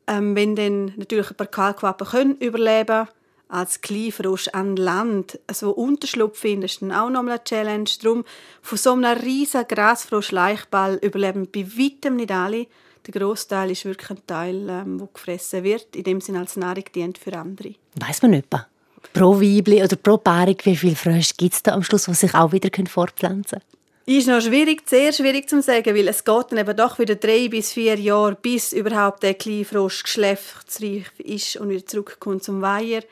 Ähm, 0.07 0.37
wenn 0.37 0.55
dann 0.57 0.93
natürlich 0.97 1.31
ein 1.31 1.37
paar 1.37 1.47
Kalkwappen 1.49 2.07
können 2.07 2.37
überleben 2.37 3.09
als 3.49 3.81
Kleinfrosch 3.81 4.49
an 4.49 4.77
Land 4.77 5.39
so 5.53 5.71
Unterschlupf 5.71 6.39
finden, 6.39 6.65
ist 6.65 6.83
dann 6.83 6.93
auch 6.93 7.11
nochmal 7.11 7.35
eine 7.35 7.45
Challenge. 7.45 7.91
Darum, 8.03 8.25
von 8.63 8.79
so 8.79 8.93
einem 8.93 9.19
riesigen 9.19 9.69
Grasfrosch-Leichball 9.69 10.97
überleben 10.97 11.49
bei 11.53 11.67
weitem 11.67 12.17
nicht 12.17 12.33
alle. 12.33 12.67
Der 13.07 13.21
Großteil 13.21 13.71
ist 13.71 13.85
wirklich 13.85 14.11
ein 14.11 14.27
Teil, 14.27 14.69
ähm, 14.69 14.99
der 14.99 15.09
gefressen 15.13 15.63
wird, 15.63 15.95
in 15.95 16.05
dem 16.05 16.21
Sinne 16.21 16.41
als 16.41 16.57
Nahrung 16.57 16.85
dient 16.93 17.19
für 17.19 17.37
andere. 17.37 17.75
Weiß 17.95 18.23
man 18.23 18.33
nicht 18.33 18.51
pro 19.13 19.41
Weibli 19.41 19.83
oder 19.83 19.97
pro 19.97 20.17
Paarung, 20.19 20.57
wie 20.65 20.77
viele 20.77 20.97
Frösche 20.97 21.35
gibt 21.37 21.55
es 21.55 21.63
da 21.63 21.73
am 21.73 21.83
Schluss, 21.83 22.05
die 22.05 22.15
sich 22.15 22.35
auch 22.35 22.53
wieder 22.53 22.71
fortpflanzen 22.89 23.61
können? 23.61 23.77
Ist 24.09 24.29
noch 24.29 24.41
schwierig, 24.41 24.89
sehr 24.89 25.13
schwierig 25.13 25.49
zu 25.49 25.61
sagen, 25.61 25.97
weil 25.97 26.07
es 26.07 26.23
geht 26.23 26.47
dann 26.51 26.59
eben 26.59 26.77
doch 26.77 27.01
wieder 27.01 27.17
drei 27.17 27.49
bis 27.49 27.73
vier 27.73 27.99
Jahre, 27.99 28.37
bis 28.41 28.73
überhaupt 28.73 29.25
der 29.25 29.35
Kleinfrosch 29.35 30.05
geschlechtsreif 30.05 31.19
ist 31.19 31.57
und 31.57 31.71
wieder 31.71 31.85
zurückkommt 31.85 32.45
zum 32.45 32.63
Weiher. 32.63 33.01
Ich 33.01 33.07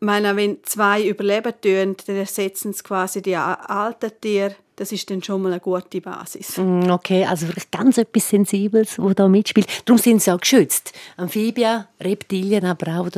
meine, 0.00 0.36
wenn 0.36 0.58
zwei 0.64 1.02
überleben 1.02 1.54
tun, 1.62 1.96
dann 2.06 2.16
ersetzen 2.16 2.74
sie 2.74 2.82
quasi 2.82 3.22
die 3.22 3.36
alten 3.36 4.10
Tiere. 4.20 4.56
Das 4.76 4.92
ist 4.92 5.08
dann 5.10 5.22
schon 5.22 5.40
mal 5.40 5.52
eine 5.52 5.60
gute 5.60 6.02
Basis. 6.02 6.58
Mm, 6.58 6.90
okay, 6.90 7.24
also 7.24 7.46
wirklich 7.46 7.70
ganz 7.70 7.96
etwas 7.96 8.28
Sensibles, 8.28 8.96
das 8.96 9.14
da 9.14 9.28
mitspielt. 9.28 9.68
Darum 9.86 9.98
sind 9.98 10.22
sie 10.22 10.30
auch 10.30 10.40
geschützt. 10.40 10.92
Amphibien, 11.16 11.86
Reptilien, 12.00 12.66
aber 12.66 13.00
auch 13.00 13.08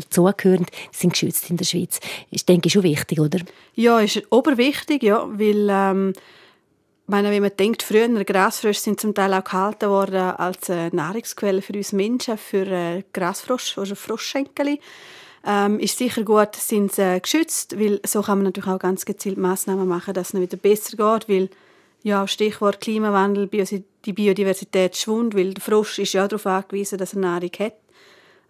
dazugehören, 0.00 0.66
sind 0.92 1.12
geschützt 1.12 1.50
in 1.50 1.56
der 1.56 1.64
Schweiz. 1.64 2.00
Ist, 2.30 2.48
denke 2.48 2.66
ich, 2.66 2.72
schon 2.72 2.82
wichtig, 2.82 3.20
oder? 3.20 3.40
Ja, 3.74 4.00
ist 4.00 4.22
oberwichtig, 4.30 5.02
ja, 5.02 5.26
weil 5.30 5.68
ähm, 5.70 6.12
meine, 7.08 7.30
wenn 7.30 7.42
man 7.42 7.56
denkt, 7.58 7.82
früher 7.82 8.08
Grasfrösche 8.24 8.80
sind 8.80 9.00
zum 9.00 9.14
Teil 9.14 9.32
auch 9.32 9.44
gehalten 9.44 9.88
worden 9.88 10.36
als 10.36 10.68
äh, 10.68 10.90
Nahrungsquelle 10.92 11.62
für 11.62 11.72
uns 11.72 11.92
Menschen, 11.92 12.36
für 12.36 12.66
äh, 12.66 13.02
Grasfrosch 13.12 13.78
oder 13.78 13.96
Froschschenkel. 13.96 14.78
Ähm, 15.46 15.78
ist 15.78 15.96
sicher 15.96 16.22
gut, 16.24 16.56
sind 16.56 16.92
sie 16.92 17.02
äh, 17.02 17.20
geschützt, 17.20 17.78
weil 17.78 18.00
so 18.04 18.22
kann 18.22 18.38
man 18.38 18.46
natürlich 18.46 18.68
auch 18.68 18.78
ganz 18.78 19.04
gezielt 19.04 19.38
Massnahmen 19.38 19.88
machen, 19.88 20.12
dass 20.12 20.34
es 20.34 20.40
wieder 20.40 20.56
besser 20.56 20.96
geht, 20.96 21.28
weil 21.28 21.48
ja, 22.02 22.26
Stichwort 22.26 22.80
Klimawandel, 22.80 23.48
die 23.48 24.12
Biodiversität 24.12 24.96
schwund, 24.96 25.34
weil 25.34 25.54
der 25.54 25.62
Frosch 25.62 25.98
ist 25.98 26.12
ja 26.12 26.28
darauf 26.28 26.46
angewiesen, 26.46 26.98
dass 26.98 27.14
er 27.14 27.20
Nahrung 27.20 27.50
hat 27.58 27.74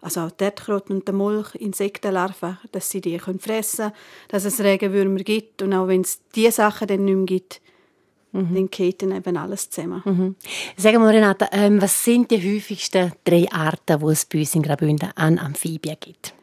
also 0.01 0.29
Erdkröten 0.37 0.97
und 0.97 1.07
der 1.07 1.15
Mulch, 1.15 1.55
Insektenlarven, 1.55 2.57
dass 2.71 2.89
sie 2.89 3.01
die 3.01 3.17
können 3.17 3.39
fressen 3.39 3.85
können, 3.85 3.95
dass 4.29 4.45
es 4.45 4.59
Regenwürmer 4.59 5.19
gibt 5.19 5.61
und 5.61 5.73
auch 5.73 5.87
wenn 5.87 6.01
es 6.01 6.21
diese 6.35 6.53
Sachen 6.53 6.87
dann 6.87 7.05
nicht 7.05 7.15
mehr 7.15 7.25
gibt, 7.25 7.61
mhm. 8.31 8.55
dann 8.55 8.69
geht 8.69 9.01
dann 9.01 9.15
eben 9.15 9.37
alles 9.37 9.69
zusammen. 9.69 10.01
Mhm. 10.05 10.35
Sag 10.77 10.95
mal, 10.95 11.13
Renata, 11.13 11.49
ähm, 11.51 11.81
was 11.81 12.03
sind 12.03 12.31
die 12.31 12.37
häufigsten 12.37 13.11
drei 13.23 13.47
Arten, 13.51 13.99
die 13.99 14.11
es 14.11 14.25
bei 14.25 14.39
uns 14.39 14.55
in 14.55 14.63
Graubünden 14.63 15.11
an 15.15 15.37
Amphibien 15.37 15.97
gibt? 15.99 16.33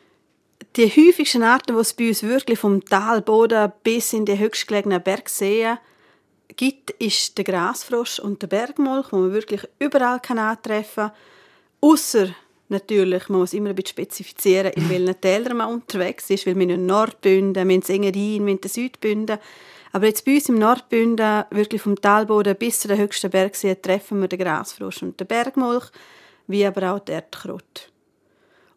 Die 0.77 0.91
häufigsten 0.91 1.43
Arten, 1.43 1.75
die 1.75 1.81
es 1.81 1.95
bei 1.95 2.09
uns 2.09 2.23
wirklich 2.23 2.59
vom 2.59 2.85
Talboden 2.85 3.73
bis 3.83 4.13
in 4.13 4.27
die 4.27 4.39
höchstgelegenen 4.39 5.03
Bergseen 5.03 5.79
gibt, 6.55 6.91
ist 6.91 7.39
der 7.39 7.45
Grasfrosch 7.45 8.19
und 8.19 8.43
der 8.43 8.49
Bergmolch, 8.49 9.07
wo 9.11 9.17
man 9.17 9.33
wirklich 9.33 9.63
überall 9.79 10.21
kann 10.21 10.39
antreffen 10.39 11.09
kann. 11.09 11.13
Ausser 11.81 12.29
natürlich, 12.69 13.29
man 13.29 13.41
muss 13.41 13.53
immer 13.53 13.71
ein 13.71 13.75
bisschen 13.75 13.91
spezifizieren, 13.91 14.73
in 14.73 14.89
welchen 14.89 15.21
Tälern 15.21 15.57
man 15.59 15.73
unterwegs 15.73 16.31
ist, 16.31 16.47
weil 16.47 16.59
wir 16.59 16.69
in 16.69 16.87
Nordbünden, 16.87 17.69
wir 17.69 17.75
in 17.75 17.83
Engadin, 17.83 18.47
wir 18.47 18.59
in 18.61 18.69
Südbünden. 18.69 19.39
Aber 19.93 20.07
jetzt 20.07 20.25
bei 20.25 20.35
uns 20.35 20.49
im 20.49 20.59
Nordbünden, 20.59 21.45
wirklich 21.51 21.83
vom 21.83 22.01
Talboden 22.01 22.57
bis 22.57 22.81
zu 22.81 22.89
den 22.89 22.99
höchsten 22.99 23.31
Bergsee, 23.31 23.77
treffen 23.77 24.21
wir 24.21 24.29
den 24.29 24.41
Grasfrosch 24.41 25.03
und 25.03 25.19
den 25.19 25.27
Bergmolch, 25.27 25.91
wie 26.47 26.67
aber 26.67 26.93
auch 26.93 26.99
die 26.99 27.13
Erdkröte. 27.13 27.83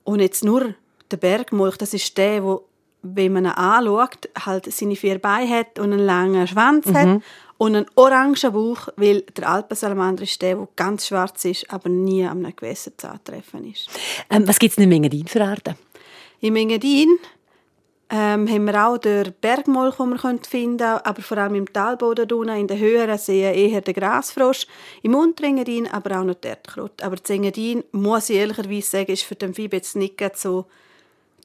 Und 0.04 0.22
jetzt 0.22 0.44
nur 0.44 0.74
der 1.12 1.18
Bergmolch, 1.18 1.78
das 1.78 1.94
ist 1.94 2.18
der, 2.18 2.44
wo 2.44 2.66
wenn 3.02 3.32
man 3.32 3.46
ihn 3.46 3.52
anschaut, 3.52 4.30
halt 4.46 4.72
seine 4.74 4.96
vier 4.96 5.20
Beine 5.20 5.50
hat 5.50 5.80
und 5.80 5.94
einen 5.94 6.06
langen 6.06 6.46
Schwanz 6.48 6.86
mhm. 6.88 6.96
hat 6.96 7.22
und 7.60 7.76
einen 7.76 7.86
orangen 7.96 8.54
Bauch, 8.54 8.88
weil 8.96 9.22
der 9.22 9.50
Alpensalamander 9.50 10.24
ist 10.24 10.42
der, 10.42 10.56
der 10.56 10.68
ganz 10.78 11.08
schwarz 11.08 11.44
ist, 11.44 11.70
aber 11.72 11.90
nie 11.90 12.26
am 12.26 12.40
einem 12.40 12.56
Gewässer 12.56 12.98
zu 12.98 13.10
antreffen 13.10 13.70
ist. 13.70 13.90
Ähm, 14.30 14.48
was 14.48 14.58
gibt 14.58 14.72
es 14.72 14.84
in 14.84 14.90
Mengadin 14.90 15.28
für 15.28 15.44
Arten? 15.44 15.76
In 16.40 16.54
Mengadin 16.54 17.20
ähm, 18.10 18.48
haben 18.50 18.66
wir 18.66 18.88
auch 18.88 18.98
den 18.98 19.34
Bergmolch, 19.42 19.98
den 19.98 20.10
wir 20.10 20.18
finden 20.18 20.78
können, 20.78 21.02
aber 21.04 21.22
vor 21.22 21.38
allem 21.38 21.56
im 21.56 21.72
Talboden 21.72 22.48
in 22.48 22.68
den 22.68 22.80
höheren 22.80 23.18
Seen 23.18 23.54
eher 23.54 23.82
den 23.82 23.94
Grasfrosch, 23.94 24.66
im 25.04 25.16
Unterengadin 25.16 25.86
aber 25.88 26.22
auch 26.22 26.24
noch 26.24 26.36
der 26.36 26.52
Erdkrott. 26.52 27.04
Aber 27.04 27.18
das 27.18 27.30
Engadin, 27.30 27.84
muss 27.92 28.30
ich 28.30 28.38
ehrlicherweise 28.38 28.90
sagen, 28.90 29.12
ist 29.12 29.24
für 29.24 29.36
den 29.36 29.54
Vieh 29.54 29.70
jetzt 29.70 29.98
nicht 29.98 30.18
so 30.38 30.66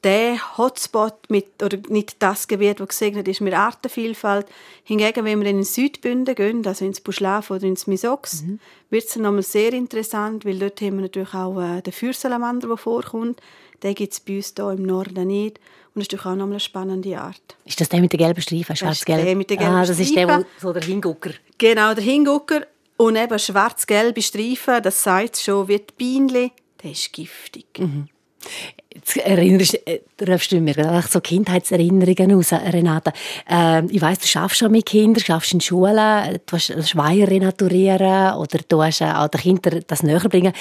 der 0.04 0.58
Hotspot 0.58 1.14
mit, 1.28 1.62
oder 1.62 1.78
nicht 1.88 2.16
das 2.20 2.46
Gebiet, 2.46 2.78
das 2.78 2.88
gesegnet 2.88 3.26
ist 3.26 3.40
mit 3.40 3.54
Artenvielfalt. 3.54 4.46
Hingegen, 4.84 5.24
wenn 5.24 5.40
wir 5.40 5.48
in 5.48 5.56
den 5.56 5.64
Südbünden 5.64 6.34
gehen, 6.34 6.66
also 6.66 6.84
ins 6.84 7.00
Buschlaf 7.00 7.50
oder 7.50 7.64
ins 7.64 7.86
Misox, 7.86 8.42
mhm. 8.42 8.60
wird 8.90 9.04
es 9.06 9.14
dann 9.14 9.22
nochmal 9.22 9.42
sehr 9.42 9.72
interessant, 9.72 10.44
weil 10.44 10.58
dort 10.58 10.80
haben 10.80 10.96
wir 10.96 11.02
natürlich 11.02 11.34
auch 11.34 11.58
äh, 11.58 11.80
den 11.80 11.92
Fürsalamander, 11.92 12.68
der 12.68 12.76
vorkommt. 12.76 13.40
Den 13.82 13.94
gibt 13.94 14.12
es 14.12 14.20
bei 14.20 14.36
uns 14.36 14.52
hier 14.54 14.70
im 14.70 14.82
Norden 14.82 15.26
nicht. 15.26 15.58
Und 15.94 16.00
das 16.00 16.02
ist 16.02 16.12
natürlich 16.12 16.26
auch 16.26 16.30
nochmal 16.30 16.54
eine 16.54 16.60
spannende 16.60 17.18
Art. 17.18 17.56
Ist 17.64 17.80
das 17.80 17.88
der 17.88 18.00
mit 18.00 18.12
den 18.12 18.18
gelben 18.18 18.42
Streifen, 18.42 18.76
schwarz-gelb? 18.76 19.24
Der 19.24 19.36
mit 19.36 19.48
den 19.48 19.58
gelben 19.58 19.74
ah, 19.74 19.86
das 19.86 19.98
ist 19.98 20.14
der, 20.14 20.28
wo, 20.28 20.44
so 20.60 20.72
der 20.72 20.82
Hingucker. 20.82 21.30
Genau, 21.56 21.94
der 21.94 22.04
Hingucker. 22.04 22.66
Und 22.96 23.16
eben 23.16 23.38
schwarz-gelbe 23.38 24.20
Streifen, 24.20 24.82
das 24.82 25.02
sagt 25.02 25.38
schon 25.38 25.66
wie 25.68 25.78
die 25.78 25.94
Bienchen, 25.96 26.50
der 26.82 26.90
ist 26.90 27.12
giftig. 27.12 27.66
Mhm. 27.78 28.08
Jetzt 28.94 29.16
erinnerst, 29.16 29.74
äh, 29.86 30.00
rufst 30.26 30.52
du 30.52 30.60
mir 30.60 31.02
so 31.10 31.20
Kindheitserinnerungen 31.20 32.34
aus, 32.34 32.52
Renata. 32.52 33.12
Äh, 33.50 33.84
ich 33.86 34.00
weiss, 34.00 34.20
du 34.20 34.26
schaffst 34.28 34.58
schon 34.58 34.70
mit 34.70 34.86
Kindern, 34.86 35.24
schaffst 35.24 35.52
in 35.52 35.60
Schulen, 35.60 36.38
du 36.46 36.52
hast 36.52 36.88
Schweier 36.88 37.28
renaturieren 37.28 38.34
oder 38.36 38.60
du 38.68 38.82
hast 38.82 39.02
auch 39.02 39.26
den 39.28 39.40
Kindern 39.40 39.82
das 39.88 40.04
näher 40.04 40.20
bringen. 40.20 40.52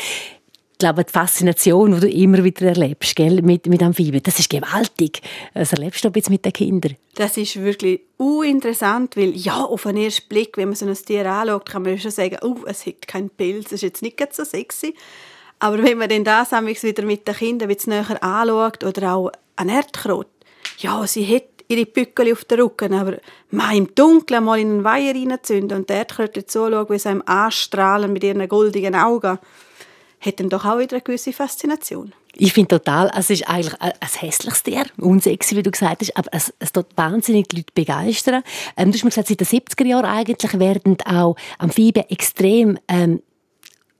Ich 0.71 0.79
glaube, 0.79 1.05
die 1.05 1.11
Faszination, 1.11 1.93
die 1.93 1.99
du 2.01 2.09
immer 2.09 2.43
wieder 2.43 2.65
erlebst 2.65 3.15
gell, 3.15 3.41
mit, 3.43 3.67
mit 3.67 3.83
Amphibien, 3.83 4.23
das 4.23 4.39
ist 4.39 4.49
gewaltig. 4.49 5.21
Was 5.53 5.71
erlebst 5.71 6.03
du 6.03 6.11
jetzt 6.13 6.31
mit 6.31 6.43
den 6.43 6.51
Kindern? 6.51 6.95
Das 7.13 7.37
ist 7.37 7.55
wirklich 7.63 8.01
uninteressant, 8.17 9.15
weil 9.15 9.37
ja, 9.37 9.63
auf 9.63 9.83
den 9.83 9.97
ersten 9.97 10.27
Blick, 10.27 10.57
wenn 10.57 10.69
man 10.69 10.75
so 10.75 10.87
ein 10.87 10.95
Tier 10.95 11.31
anschaut, 11.31 11.69
kann 11.69 11.83
man 11.83 11.99
schon 11.99 12.11
sagen, 12.11 12.37
oh, 12.41 12.57
es 12.65 12.85
hat 12.87 13.07
keinen 13.07 13.29
Pilz, 13.29 13.67
es 13.67 13.73
ist 13.73 13.81
jetzt 13.83 14.01
nicht 14.01 14.33
so 14.33 14.43
sexy. 14.43 14.95
Aber 15.63 15.81
wenn 15.81 15.97
man 15.97 16.09
dann 16.09 16.25
das 16.25 16.51
wieder 16.51 17.05
mit 17.05 17.25
den 17.25 17.35
Kindern 17.35 17.69
ein 17.69 17.77
näher 17.85 18.21
anschaut 18.21 18.83
oder 18.83 19.13
auch 19.13 19.31
ein 19.55 19.69
Erdkrot, 19.69 20.27
ja, 20.79 21.07
sie 21.07 21.25
hat 21.25 21.45
ihre 21.69 21.85
Pückel 21.85 22.33
auf 22.33 22.43
dem 22.43 22.59
Rücken, 22.59 22.93
aber 22.93 23.19
mal 23.49 23.73
im 23.73 23.95
Dunkeln 23.95 24.43
mal 24.43 24.59
in 24.59 24.71
einen 24.71 24.83
Weiher 24.83 25.15
reinzünden 25.15 25.77
und 25.77 25.89
der 25.89 25.99
Erdkröte 25.99 26.45
zuschauen, 26.45 26.89
wie 26.89 26.99
sie 26.99 27.07
einem 27.07 27.23
anstrahlen 27.25 28.11
mit 28.11 28.25
ihren 28.25 28.45
goldigen 28.49 28.93
Augen, 28.93 29.39
hat 30.19 30.39
dann 30.41 30.49
doch 30.49 30.65
auch 30.65 30.79
wieder 30.79 30.97
eine 30.97 31.01
gewisse 31.01 31.31
Faszination. 31.31 32.11
Ich 32.35 32.51
finde 32.51 32.79
total, 32.79 33.09
es 33.17 33.29
ist 33.29 33.47
eigentlich 33.47 33.79
ein 33.79 33.93
hässliches 34.01 34.63
Tier, 34.63 34.83
unsexy, 34.97 35.55
wie 35.55 35.63
du 35.63 35.71
gesagt 35.71 36.01
hast, 36.01 36.17
aber 36.17 36.27
es, 36.33 36.53
es 36.59 36.73
tut 36.73 36.87
wahnsinnig 36.97 37.47
die 37.47 37.57
Leute 37.57 37.71
begeistern. 37.73 38.43
Ähm, 38.75 38.91
du 38.91 38.97
hast 38.97 39.05
mir 39.05 39.11
gesagt, 39.11 39.29
seit 39.29 39.39
den 39.39 39.47
70er 39.47 39.85
Jahren 39.85 40.05
eigentlich 40.07 40.59
werden 40.59 40.97
auch 41.05 41.37
Amphibien 41.57 42.09
extrem 42.09 42.77
ähm, 42.89 43.21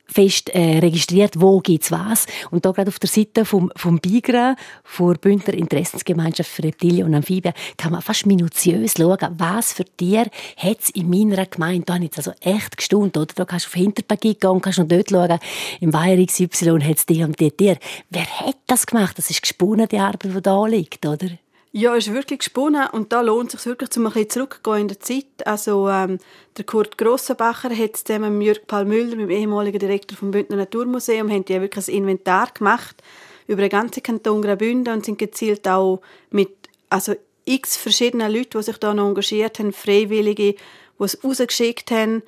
fest 0.05 0.49
äh, 0.49 0.79
registriert, 0.79 1.39
wo 1.39 1.59
gibt's 1.59 1.91
was. 1.91 2.25
Und 2.51 2.65
da 2.65 2.71
gerade 2.71 2.89
auf 2.89 2.99
der 2.99 3.09
Seite 3.09 3.45
vom, 3.45 3.71
vom 3.75 3.99
BIGRA, 3.99 4.55
vor 4.83 5.15
Bündner 5.15 5.53
Interessensgemeinschaft 5.53 6.49
für 6.49 6.63
Reptilien 6.63 7.07
und 7.07 7.15
Amphibien, 7.15 7.53
kann 7.77 7.91
man 7.91 8.01
fast 8.01 8.25
minutiös 8.25 8.93
schauen, 8.97 9.35
was 9.37 9.73
für 9.73 9.85
Tiere 9.85 10.29
hat's 10.57 10.89
in 10.89 11.09
meiner 11.09 11.45
Gemeinde. 11.45 11.85
Da 11.85 11.95
habe 11.95 12.05
ich 12.05 12.17
also 12.17 12.31
echt 12.41 12.77
gestaunt, 12.77 13.17
oder? 13.17 13.33
Da 13.33 13.45
kannst 13.45 13.65
du 13.65 13.69
auf 13.69 13.73
Hinterpaket 13.73 14.41
gehen, 14.41 14.61
kannst 14.61 14.79
noch 14.79 14.87
dort 14.87 15.09
schauen, 15.09 15.39
im 15.79 15.93
Weiher 15.93 16.23
XY 16.25 16.79
hat's 16.83 17.05
die 17.05 17.23
und 17.23 17.39
die 17.39 17.51
Tiere. 17.51 17.77
Wer 18.09 18.25
hat 18.39 18.57
das 18.67 18.85
gemacht? 18.85 19.17
Das 19.17 19.29
ist 19.29 19.41
gesponnen, 19.41 19.87
die 19.87 19.99
Arbeit, 19.99 20.35
die 20.35 20.41
da 20.41 20.65
liegt, 20.65 21.05
oder? 21.05 21.29
Ja, 21.75 21.95
ist 21.95 22.13
wirklich 22.13 22.37
gesponnen 22.37 22.87
und 22.91 23.11
da 23.11 23.21
lohnt 23.21 23.51
es 23.51 23.63
sich 23.63 23.65
wirklich, 23.65 23.89
um 23.97 24.05
ein 24.05 24.13
bisschen 24.13 24.29
zurückzugehen 24.29 24.81
in 24.81 24.87
der 24.89 24.99
Zeit. 24.99 25.47
Also 25.47 25.89
ähm, 25.89 26.19
der 26.55 26.65
Kurt 26.65 26.99
Grossenbacher 26.99 27.75
hat 27.75 27.97
zusammen 27.97 28.37
mit 28.37 28.45
Jürg 28.45 28.67
Paul 28.67 28.85
Müller, 28.85 29.15
dem 29.15 29.27
ehemaligen 29.31 29.79
Direktor 29.79 30.15
vom 30.15 30.29
Bündner 30.29 30.57
Naturmuseum, 30.57 31.31
haben 31.31 31.45
die 31.45 31.59
wirklich 31.59 31.87
ein 31.87 31.95
Inventar 31.95 32.51
gemacht 32.53 33.01
über 33.47 33.61
den 33.61 33.71
ganzen 33.71 34.03
Kanton 34.03 34.43
Graubünden 34.43 34.93
und 34.93 35.03
sind 35.03 35.17
gezielt 35.17 35.67
auch 35.67 36.01
mit 36.29 36.51
also 36.91 37.15
x 37.45 37.75
verschiedenen 37.75 38.31
Leuten, 38.31 38.59
die 38.59 38.63
sich 38.63 38.77
da 38.77 38.93
noch 38.93 39.07
engagiert 39.07 39.57
haben, 39.57 39.73
Freiwillige, 39.73 40.53
die 40.53 41.03
es 41.03 41.23
rausgeschickt 41.23 41.89
haben, 41.89 42.21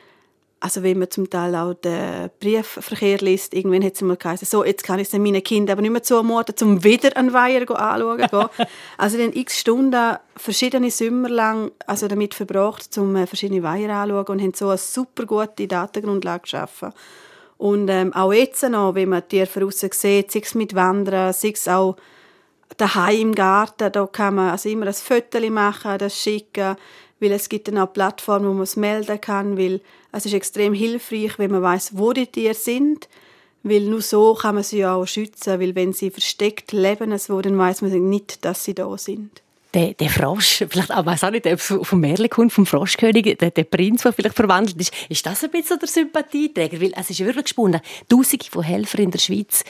also 0.66 0.82
wenn 0.82 0.98
man 0.98 1.12
zum 1.12 1.30
Teil 1.30 1.54
auch 1.56 1.76
den 1.76 2.32
Briefverkehr 2.40 3.20
liest, 3.20 3.54
irgendwann 3.54 3.84
hat 3.84 3.94
es 3.94 4.02
mal 4.02 4.18
geheißen, 4.18 4.48
so, 4.48 4.66
jetzt 4.66 4.84
kann 4.84 4.98
ich 4.98 5.08
es 5.08 5.14
meinen 5.14 5.44
Kindern 5.44 5.74
aber 5.74 5.84
nicht 5.84 5.92
mehr 5.92 6.02
zumuten, 6.02 6.56
um 6.68 6.84
wieder 6.84 7.16
einen 7.16 7.34
Weiher 7.34 7.70
anschauen 7.70 8.50
Also 8.98 9.20
dann 9.20 9.32
x 9.32 9.60
Stunden, 9.60 10.16
verschiedene 10.36 10.90
Sommer 10.90 11.30
lang, 11.30 11.70
also 11.86 12.08
damit 12.08 12.34
verbracht, 12.34 12.98
um 12.98 13.16
äh, 13.16 13.28
verschiedene 13.28 13.62
Weiher 13.62 13.92
anzuschauen 13.92 14.26
und 14.26 14.42
haben 14.42 14.54
so 14.56 14.70
eine 14.70 14.80
super 14.80 15.28
gute 15.28 15.68
Datengrundlage 15.68 16.42
geschaffen. 16.42 16.94
Und 17.58 17.88
ähm, 17.90 18.12
auch 18.14 18.34
jetzt 18.34 18.68
noch, 18.68 18.96
wenn 18.96 19.10
man 19.10 19.28
Tiere 19.28 19.46
von 19.46 19.66
außen 19.66 19.92
sieht, 19.94 20.32
sei 20.32 20.40
es 20.40 20.56
mit 20.56 20.74
Wandern, 20.74 21.32
sei 21.32 21.52
es 21.54 21.68
auch 21.68 21.96
daheim 22.78 23.22
im 23.22 23.36
Garten, 23.36 23.92
da 23.92 24.08
kann 24.08 24.34
man 24.34 24.50
also 24.50 24.68
immer 24.68 24.88
ein 24.88 24.94
Foto 24.96 25.40
machen, 25.52 26.00
das 26.00 26.20
schicken, 26.20 26.76
weil 27.20 27.32
es 27.32 27.50
gibt 27.50 27.68
dann 27.68 27.78
auch 27.78 27.94
Plattformen, 27.94 28.48
wo 28.48 28.54
man 28.54 28.64
es 28.64 28.76
melden 28.76 29.22
kann, 29.22 29.58
weil 29.58 29.82
es 30.16 30.26
ist 30.26 30.34
extrem 30.34 30.74
hilfreich, 30.74 31.38
wenn 31.38 31.52
man 31.52 31.62
weiß, 31.62 31.98
wo 31.98 32.14
die 32.14 32.28
Tiere 32.28 32.54
sind, 32.54 33.10
weil 33.64 33.82
nur 33.82 34.02
so 34.02 34.34
kann 34.34 34.56
man 34.56 34.64
sie 34.64 34.86
auch 34.86 35.06
schützen, 35.06 35.60
weil 35.60 35.76
wenn 35.76 35.94
sie 35.94 36.12
versteckt 36.12 36.72
leben, 36.72 37.10
dann 37.10 37.58
weiß 37.58 37.82
man 37.82 38.10
nicht, 38.10 38.46
dass 38.46 38.64
sie 38.64 38.74
da 38.74 38.98
sind 38.98 39.42
der, 39.76 39.94
der 39.94 40.10
Frosch, 40.10 40.64
vielleicht 40.70 40.92
auch, 40.92 41.06
weiß 41.06 41.26
auch 41.26 41.32
nicht, 41.32 41.46
ob 41.46 41.60
vom 41.60 42.04
kommt, 42.30 42.54
vom 42.54 42.66
Froschkönig, 42.66 43.38
der, 43.38 43.52
der 43.52 43.64
Prinz, 43.64 44.04
der 44.04 44.14
vielleicht 44.14 44.36
verwandelt 44.36 44.80
ist, 44.80 44.94
ist 45.10 45.26
das 45.26 45.44
ein 45.44 45.52
bisschen 45.52 45.78
der 45.80 45.88
Sympathieträger? 45.88 46.82
Weil 46.82 46.94
es 46.96 47.10
ist 47.10 47.20
wirklich 47.20 47.46
gesponnen. 47.46 47.82
Tausende 48.10 48.46
von 48.50 48.64
Helfern 48.64 49.02
in 49.02 49.12
der 49.12 49.20
Schweiz 49.20 49.64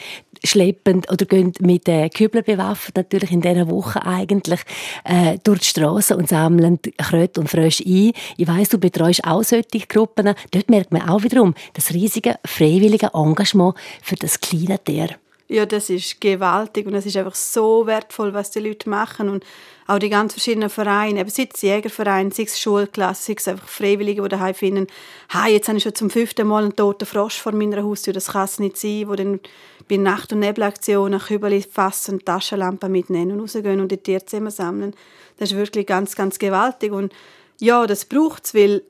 schleppen 0.43 1.01
oder 1.11 1.25
gehen 1.25 1.53
mit 1.59 1.87
äh, 1.87 2.09
Kübeln 2.09 2.43
bewaffnet, 2.43 2.97
natürlich 2.97 3.31
in 3.31 3.41
dieser 3.41 3.69
Woche 3.69 4.05
eigentlich, 4.05 4.61
äh, 5.03 5.37
durch 5.43 5.59
die 5.59 5.65
Straßen 5.65 6.15
und 6.15 6.29
sammeln 6.29 6.79
Kröte 6.97 7.41
und 7.41 7.49
Frösche 7.49 7.83
ein. 7.83 8.11
Ich 8.37 8.47
weiss, 8.47 8.69
du 8.69 8.77
betreust 8.77 9.23
auch 9.25 9.43
solche 9.43 9.87
Gruppen. 9.87 10.33
Dort 10.51 10.69
merkt 10.69 10.91
man 10.91 11.09
auch 11.09 11.23
wiederum 11.23 11.55
das 11.73 11.93
riesige 11.93 12.35
freiwillige 12.45 13.11
Engagement 13.13 13.75
für 14.03 14.15
das 14.15 14.39
kleine 14.39 14.77
Tier. 14.83 15.09
Ja, 15.47 15.65
das 15.65 15.89
ist 15.89 16.19
gewaltig 16.21 16.87
und 16.87 16.95
es 16.95 17.05
ist 17.05 17.17
einfach 17.17 17.35
so 17.35 17.85
wertvoll, 17.85 18.33
was 18.33 18.49
die 18.49 18.59
Leute 18.59 18.89
machen 18.89 19.29
und 19.29 19.43
auch 19.87 19.99
die 19.99 20.09
ganz 20.09 20.33
verschiedenen 20.33 20.69
Vereine, 20.69 21.19
eben 21.19 21.29
sei 21.29 21.47
es 21.53 21.61
Jägerverein, 21.61 22.31
sei 22.31 22.43
es 22.43 22.59
Schulklasse, 22.59 23.23
sei 23.23 23.35
es 23.37 23.47
einfach 23.47 23.67
Freiwillige, 23.67 24.23
die 24.23 24.29
daheim 24.29 24.55
finden, 24.55 24.87
hey, 25.29 25.53
jetzt 25.53 25.67
habe 25.67 25.77
ich 25.77 25.83
schon 25.83 25.93
zum 25.93 26.09
fünften 26.09 26.47
Mal 26.47 26.63
einen 26.63 26.75
toten 26.75 27.05
Frosch 27.05 27.39
vor 27.39 27.51
meiner 27.51 27.83
Haustür, 27.83 28.13
das 28.13 28.29
kann 28.29 28.45
es 28.45 28.59
nicht 28.59 28.77
sein, 28.77 29.07
wo 29.07 29.15
dann 29.15 29.39
bei 29.87 29.97
Nacht- 29.97 30.33
und 30.33 30.39
Nebelaktionen 30.39 31.19
Kübel 31.19 31.61
fassen, 31.61 32.25
Taschenlampen 32.25 32.91
mitnehmen 32.91 33.33
und 33.33 33.41
rausgehen 33.41 33.79
und 33.79 33.91
die 33.91 33.97
Tiere 33.97 34.25
zusammensammeln. 34.25 34.95
Das 35.37 35.51
ist 35.51 35.57
wirklich 35.57 35.85
ganz, 35.85 36.15
ganz 36.15 36.39
gewaltig 36.39 36.91
und 36.91 37.13
ja, 37.59 37.85
das 37.85 38.05
braucht 38.05 38.45
es, 38.45 38.55
weil 38.55 38.81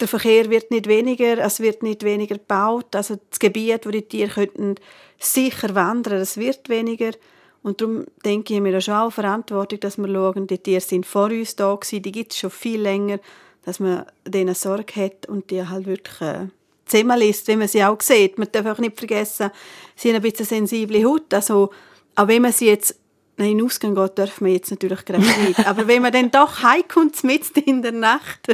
der 0.00 0.08
Verkehr 0.08 0.50
wird 0.50 0.70
nicht 0.70 0.88
weniger, 0.88 1.38
es 1.38 1.60
wird 1.60 1.82
nicht 1.82 2.02
weniger 2.02 2.36
gebaut. 2.36 2.96
Also 2.96 3.16
das 3.30 3.38
Gebiet, 3.38 3.86
wo 3.86 3.90
die 3.90 4.02
Tiere 4.02 4.30
könnten 4.30 4.74
sicher 5.18 5.74
wandern, 5.74 6.20
es 6.20 6.36
wird 6.36 6.68
weniger. 6.68 7.12
Und 7.64 7.80
darum 7.80 8.04
denke 8.26 8.54
ich 8.54 8.60
mir 8.60 8.78
schon 8.82 8.94
auch 8.94 9.10
Verantwortung, 9.10 9.80
dass 9.80 9.96
wir 9.96 10.06
schauen, 10.06 10.46
die 10.46 10.58
Tiere 10.58 10.82
sind 10.82 11.06
vor 11.06 11.30
uns 11.30 11.56
da 11.56 11.74
gewesen, 11.74 12.02
die 12.02 12.12
gibt 12.12 12.32
es 12.32 12.38
schon 12.38 12.50
viel 12.50 12.80
länger, 12.80 13.18
dass 13.64 13.80
man 13.80 14.04
denen 14.26 14.54
Sorge 14.54 14.94
hat 15.02 15.26
und 15.26 15.50
die 15.50 15.66
halt 15.66 15.86
wirklich 15.86 16.20
äh, 16.20 16.48
zusammen 16.84 17.18
liest, 17.18 17.48
wie 17.48 17.56
man 17.56 17.66
sie 17.66 17.82
auch 17.82 18.02
sieht. 18.02 18.36
Man 18.36 18.48
darf 18.52 18.66
auch 18.66 18.78
nicht 18.78 18.98
vergessen, 18.98 19.50
sie 19.96 20.10
haben 20.10 20.16
ein 20.16 20.22
bisschen 20.22 20.44
sensible 20.44 21.02
Haut, 21.04 21.32
also 21.32 21.70
auch 22.16 22.28
wenn 22.28 22.42
man 22.42 22.52
sie 22.52 22.66
jetzt 22.66 23.00
Nein, 23.36 23.58
in 23.58 23.64
Ausgang 23.64 23.94
geht 23.96 24.16
dürfen 24.16 24.46
wir 24.46 24.52
jetzt 24.52 24.70
natürlich 24.70 25.04
gerade 25.04 25.22
nicht. 25.22 25.58
Aber 25.66 25.88
wenn 25.88 26.02
man 26.02 26.12
dann 26.12 26.30
doch 26.30 26.62
heimkommt, 26.62 27.24
mitten 27.24 27.60
in 27.60 27.82
der 27.82 27.92
Nacht, 27.92 28.48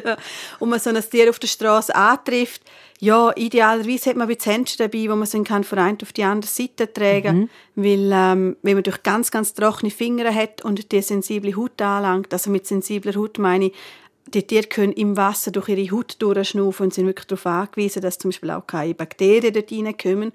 und 0.59 0.71
man 0.71 0.81
so 0.81 0.91
ein 0.91 1.03
Tier 1.11 1.29
auf 1.29 1.39
der 1.39 1.49
Straße 1.49 1.95
antrifft, 1.95 2.63
ja, 2.99 3.33
idealerweise 3.35 4.11
hat 4.11 4.17
man 4.17 4.29
ein 4.29 4.35
bisschen 4.35 4.53
Händchen 4.53 4.79
dabei, 4.79 5.11
wo 5.11 5.17
man 5.17 5.27
sie 5.27 5.43
kann 5.43 5.65
von 5.65 5.79
einer 5.79 5.99
auf 6.03 6.13
die 6.13 6.23
andere 6.23 6.51
Seite 6.51 6.93
tragen 6.93 7.39
mhm. 7.41 7.49
Weil, 7.75 8.11
ähm, 8.13 8.57
wenn 8.63 8.75
man 8.75 8.83
durch 8.83 9.03
ganz, 9.03 9.31
ganz 9.31 9.55
trockene 9.55 9.91
Finger 9.91 10.35
hat 10.35 10.63
und 10.63 10.93
die 10.93 11.01
sensible 11.01 11.57
Haut 11.57 11.81
anlangt, 11.81 12.33
also 12.33 12.51
mit 12.51 12.67
sensibler 12.67 13.15
Haut 13.15 13.39
meine 13.39 13.67
ich, 13.67 13.73
die 14.35 14.47
Tiere 14.47 14.67
können 14.67 14.93
im 14.93 15.17
Wasser 15.17 15.51
durch 15.51 15.69
ihre 15.69 15.91
Haut 15.97 16.17
durchschnaufen 16.21 16.85
und 16.85 16.95
sind 16.95 17.07
wirklich 17.07 17.27
darauf 17.27 17.47
angewiesen, 17.47 18.03
dass 18.03 18.19
zum 18.19 18.31
Beispiel 18.31 18.51
auch 18.51 18.67
keine 18.67 18.95
Bakterien 18.95 19.53
dort 19.53 19.73
reinkommen. 19.73 20.33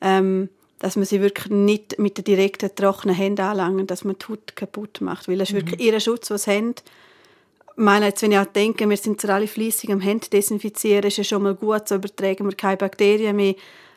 Ähm, 0.00 0.48
dass 0.80 0.96
man 0.96 1.04
sie 1.04 1.20
wirklich 1.20 1.50
nicht 1.50 1.98
mit 1.98 2.16
den 2.16 2.24
direkten 2.24 2.74
trockenen 2.74 3.14
Händen 3.14 3.42
anlangen, 3.42 3.86
dass 3.86 4.02
man 4.02 4.16
die 4.18 4.26
Haut 4.26 4.56
kaputt 4.56 5.00
macht. 5.00 5.28
Weil 5.28 5.38
das 5.38 5.50
ist 5.50 5.54
mhm. 5.54 5.58
wirklich 5.58 5.80
ihr 5.80 6.00
Schutz, 6.00 6.30
was 6.30 6.44
sie 6.44 6.52
haben. 6.52 6.70
Ich 6.70 7.76
meine, 7.76 8.06
jetzt, 8.06 8.22
wenn 8.22 8.32
ich 8.32 8.38
auch 8.38 8.46
denke, 8.46 8.88
wir 8.88 8.96
sind 8.96 9.20
zwar 9.20 9.36
alle 9.36 9.46
fleissig 9.46 9.90
am 9.90 10.00
Hände 10.00 10.28
desinfizieren, 10.28 11.04
ist 11.04 11.18
ja 11.18 11.24
schon 11.24 11.42
mal 11.42 11.54
gut, 11.54 11.86
so 11.86 11.96
übertragen 11.96 12.46
wir 12.46 12.56
keine 12.56 12.78
Bakterien 12.78 13.36
mehr. 13.36 13.54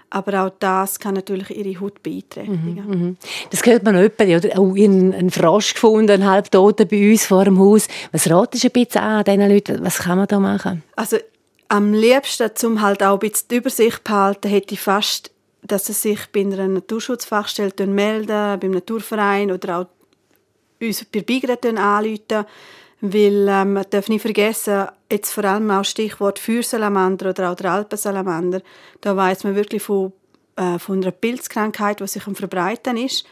Aber 0.09 0.45
auch 0.45 0.51
das 0.59 0.99
kann 0.99 1.15
natürlich 1.15 1.49
ihre 1.49 1.79
Haut 1.79 2.03
beeinträchtigen. 2.03 2.83
Mhm, 2.85 3.01
mhm. 3.01 3.17
das 3.49 3.65
hört 3.65 3.83
man 3.83 3.95
öppe, 3.95 4.25
oder? 4.37 4.59
Auch 4.59 4.75
einen 4.75 5.31
Frosch 5.31 5.73
gefunden, 5.73 6.11
einen 6.11 6.29
halbtoten 6.29 6.87
bei 6.87 7.11
uns 7.11 7.25
vor 7.25 7.45
dem 7.45 7.57
Haus. 7.57 7.87
Was 8.11 8.29
ratest 8.29 8.63
du 8.63 8.67
ein 8.67 8.71
bisschen 8.73 9.01
an 9.01 9.23
diesen 9.23 9.49
Leuten? 9.49 9.83
Was 9.83 9.99
kann 9.99 10.19
man 10.19 10.27
da 10.27 10.39
machen? 10.39 10.83
Also 10.95 11.17
am 11.69 11.93
liebsten, 11.93 12.51
um 12.65 12.81
halt 12.81 13.01
auch 13.01 13.13
ein 13.13 13.19
bisschen 13.19 13.47
die 13.49 13.55
Übersicht 13.55 13.97
zu 13.97 14.03
behalten, 14.03 14.49
hätte 14.49 14.75
ich 14.75 14.81
fast 14.81 15.32
dass 15.65 15.85
sie 15.85 15.93
sich 15.93 16.27
bei 16.31 16.41
einer 16.41 16.67
Naturschutzfachstelle 16.67 17.87
melden, 17.87 18.59
beim 18.59 18.71
Naturverein 18.71 19.51
oder 19.51 19.79
auch 19.79 19.87
uns 20.81 21.05
bei 21.05 21.21
Beigeräten 21.21 21.77
anrufen. 21.77 22.45
Weil 23.05 23.47
ähm, 23.49 23.73
man 23.73 23.85
darf 23.89 24.07
nicht 24.07 24.21
vergessen, 24.21 24.87
jetzt 25.11 25.33
vor 25.33 25.43
allem 25.43 25.69
auch 25.71 25.83
Stichwort 25.83 26.39
Feuersalamander 26.39 27.31
oder 27.31 27.51
auch 27.51 27.55
der 27.55 27.71
Alpensalamander, 27.71 28.61
da 29.01 29.17
weiß 29.17 29.43
man 29.43 29.55
wirklich 29.55 29.83
von, 29.83 30.13
äh, 30.55 30.79
von 30.79 31.01
einer 31.01 31.11
Pilzkrankheit, 31.11 31.99
die 31.99 32.07
sich 32.07 32.25
am 32.27 32.35
Verbreiten 32.35 32.95
ist. 32.95 33.25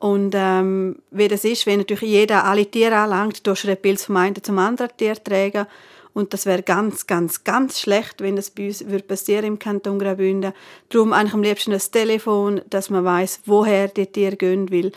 Und 0.00 0.34
ähm, 0.36 0.96
wie 1.12 1.28
das 1.28 1.44
ist, 1.44 1.66
wenn 1.66 1.78
natürlich 1.78 2.10
jeder 2.10 2.42
alle 2.42 2.66
Tiere 2.66 2.96
anlangt, 2.96 3.46
durch 3.46 3.62
den 3.62 3.76
Pilz 3.76 4.06
vom 4.06 4.16
einen 4.16 4.42
zum 4.42 4.58
anderen 4.58 4.90
Tier 4.96 5.14
tragen. 5.14 5.66
Und 6.14 6.34
das 6.34 6.46
wäre 6.46 6.62
ganz, 6.62 7.06
ganz, 7.06 7.44
ganz 7.44 7.80
schlecht, 7.80 8.20
wenn 8.20 8.36
das 8.36 8.50
bei 8.50 8.66
uns 8.66 8.86
würde 8.86 9.04
passieren 9.04 9.46
im 9.46 9.58
Kanton 9.58 9.98
Graubünden. 9.98 10.52
Darum 10.90 11.12
eigentlich 11.12 11.34
am 11.34 11.42
liebsten 11.42 11.70
das 11.70 11.90
Telefon, 11.90 12.60
dass 12.68 12.90
man 12.90 13.04
weiß, 13.04 13.40
woher 13.46 13.88
die 13.88 14.06
Tiere 14.06 14.36
gehen, 14.36 14.70
weil 14.70 14.92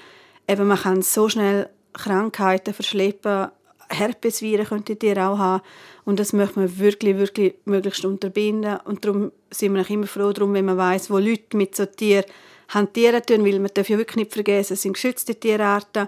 eben 0.47 0.67
man 0.67 0.77
kann 0.77 1.01
so 1.01 1.29
schnell 1.29 1.69
Krankheiten 1.93 2.73
verschleppen. 2.73 3.49
Herpesviren 3.87 4.65
könnte 4.65 4.95
die 4.95 4.99
Tiere 4.99 5.27
auch 5.27 5.37
haben. 5.37 5.63
Und 6.05 6.19
das 6.19 6.33
möchte 6.33 6.59
man 6.59 6.79
wirklich, 6.79 7.17
wirklich 7.17 7.55
möglichst 7.65 8.03
unterbinden. 8.03 8.77
Und 8.85 9.05
darum 9.05 9.31
sind 9.51 9.73
wir 9.73 9.81
auch 9.81 9.89
immer 9.89 10.07
froh 10.07 10.33
darum, 10.33 10.53
wenn 10.53 10.65
man 10.65 10.77
weiß, 10.77 11.09
wo 11.09 11.17
Leute 11.17 11.55
mit 11.55 11.75
so 11.75 11.85
Tieren 11.85 12.25
hantieren 12.69 13.21
tun, 13.25 13.45
weil 13.45 13.59
man 13.59 13.71
darf 13.73 13.89
ja 13.89 13.97
wirklich 13.97 14.17
nicht 14.17 14.33
vergessen, 14.33 14.73
es 14.73 14.81
sind 14.81 14.93
geschützte 14.93 15.35
Tierarten 15.35 16.07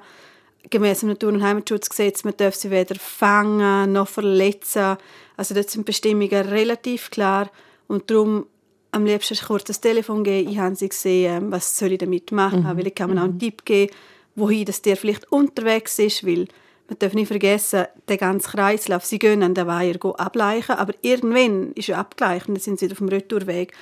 gemäß 0.70 1.02
dem 1.02 1.10
Natur- 1.10 1.34
und 1.34 1.44
Heimatschutzgesetz, 1.44 2.24
man 2.24 2.36
darf 2.38 2.56
sie 2.56 2.72
weder 2.72 2.96
fangen 2.96 3.94
noch 3.94 4.08
verletzen. 4.08 4.98
Also 5.36 5.54
dort 5.54 5.70
sind 5.70 5.86
Bestimmungen 5.86 6.48
relativ 6.48 7.12
klar 7.12 7.50
und 7.88 8.10
darum 8.10 8.48
am 8.92 9.06
liebsten 9.06 9.38
kurz 9.46 9.66
das 9.66 9.82
Telefon 9.82 10.24
geben, 10.24 10.50
ich 10.50 10.58
habe 10.58 10.76
sie 10.76 10.90
gesehen, 10.90 11.52
was 11.52 11.78
soll 11.78 11.92
ich 11.92 12.00
damit 12.00 12.32
machen, 12.32 12.64
mhm. 12.64 12.78
weil 12.78 12.88
ich 12.88 12.96
kann 12.96 13.14
mir 13.14 13.20
auch 13.20 13.26
einen 13.26 13.34
mhm. 13.34 13.40
Tipp 13.40 13.66
geben, 13.66 13.94
wohin 14.36 14.66
das 14.66 14.82
Tier 14.82 14.98
vielleicht 14.98 15.32
unterwegs 15.32 16.00
ist, 16.00 16.26
weil 16.26 16.48
man 16.88 17.00
darf 17.00 17.14
nicht 17.14 17.28
vergessen, 17.28 17.86
der 18.08 18.18
ganze 18.18 18.50
Kreislauf, 18.50 19.06
sie 19.06 19.20
gehen 19.20 19.44
an 19.44 19.54
den 19.54 19.68
Weiher 19.68 19.98
ableichen, 20.18 20.76
aber 20.76 20.94
irgendwann 21.02 21.74
ist 21.74 21.90
er 21.90 21.98
abgleicht 21.98 22.48
und 22.48 22.56
dann 22.56 22.62
sind 22.62 22.80
sie 22.80 22.90
auf 22.90 22.98
dem 22.98 23.10
Retourweg. 23.10 23.74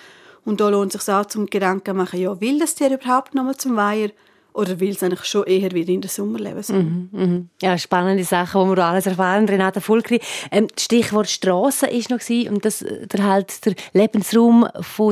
Und 0.43 0.60
da 0.60 0.69
lohnt 0.69 0.93
es 0.93 1.06
sich 1.06 1.13
auch 1.13 1.26
zum 1.26 1.48
Gedanken 1.48 1.98
machen, 1.98 2.19
ja, 2.19 2.39
will 2.39 2.60
das 2.60 2.76
Tier 2.76 2.91
überhaupt 2.91 3.34
noch 3.36 3.43
mal 3.43 3.58
zum 3.58 3.76
Weiher? 3.76 4.10
Oder 4.56 4.80
will 4.80 4.91
es 4.91 5.04
eigentlich 5.04 5.26
schon 5.26 5.44
eher 5.44 5.72
wieder 5.72 5.91
in 5.91 6.00
den 6.00 6.10
Sommer 6.10 6.39
leben? 6.39 6.63
Mhm, 6.70 7.10
mhm. 7.12 7.50
Ja, 7.62 7.78
spannende 7.78 8.24
Sachen, 8.24 8.70
die 8.70 8.78
wir 8.78 8.86
alles 8.86 9.06
erfahren. 9.06 9.50
Renate 9.50 9.82
Fulkri. 9.82 10.22
Ähm, 10.50 10.70
Stichwort 10.80 11.30
Straße 11.30 11.88
ist 11.88 12.10
noch 12.10 12.22
und 12.50 12.63
dass 12.63 12.80
der, 12.80 13.24
halt 13.26 13.65
der 13.65 13.76
Lebensraum 13.91 14.65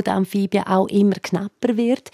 der 0.05 0.13
Amphibien 0.13 0.65
auch 0.65 0.87
immer 0.87 1.15
knapper 1.15 1.75
wird. 1.75 2.09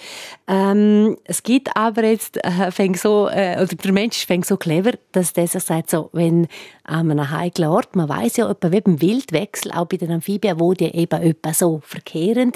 Ähm, 0.48 1.18
es 1.24 1.44
gibt 1.44 1.76
aber 1.78 2.04
jetzt 2.06 2.40
äh, 2.44 2.94
so, 2.96 3.30
äh, 3.30 3.62
oder 3.62 3.76
der 3.76 3.92
Mensch 3.92 4.26
fängt 4.26 4.48
so 4.48 4.58
clever, 4.58 4.94
dass 5.12 5.34
der 5.34 5.46
sich 5.46 5.64
sagt, 5.64 5.92
so, 5.92 6.10
wenn 6.14 6.48
an 6.84 7.12
einem 7.12 7.30
heiklen 7.30 7.70
Ort, 7.70 7.96
man 7.96 8.10
weiß 8.10 8.38
ja 8.38 8.50
etwa 8.50 8.72
wie 8.72 8.82
beim 8.82 9.00
Wildwechsel, 9.02 9.72
auch 9.72 9.86
bei 9.86 9.98
den 9.98 10.12
Amphibien, 10.12 10.60
wo 10.60 10.74
die 10.74 10.86
eben 10.86 11.22
etwa 11.22 11.54
so 11.54 11.82
verkehren, 11.86 12.54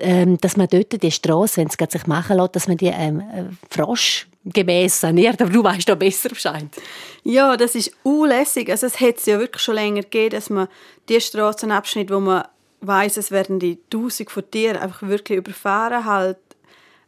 ähm, 0.00 0.38
dass 0.38 0.56
man 0.56 0.68
dort 0.68 1.02
die 1.02 1.10
Straße, 1.10 1.58
wenn 1.60 1.68
es 1.68 1.92
sich 1.92 2.06
machen 2.06 2.38
lässt, 2.38 2.56
dass 2.56 2.68
man 2.68 2.78
die 2.78 2.86
ähm, 2.86 3.20
äh, 3.20 3.44
Frosch 3.68 4.05
gemäß 4.46 5.00
saniert, 5.00 5.42
aber 5.42 5.50
du 5.50 5.62
weißt 5.62 5.88
da 5.88 5.94
besser 5.94 6.28
Bescheid. 6.28 6.66
Ja, 7.24 7.56
das 7.56 7.74
ist 7.74 7.92
unlässig. 8.04 8.70
Also 8.70 8.86
es 8.86 9.00
hat 9.00 9.18
es 9.18 9.26
ja 9.26 9.38
wirklich 9.38 9.62
schon 9.62 9.74
länger 9.74 10.02
gegeben, 10.02 10.30
dass 10.30 10.50
man 10.50 10.68
die 11.08 11.20
Straßenabschnitt, 11.20 12.10
wo 12.10 12.20
man 12.20 12.44
weiß, 12.80 13.16
es 13.16 13.30
werden 13.30 13.58
die 13.58 13.78
Tausend 13.90 14.30
von 14.30 14.48
Tieren 14.50 14.76
einfach 14.76 15.02
wirklich 15.02 15.38
überfahren, 15.38 16.04
halt 16.04 16.38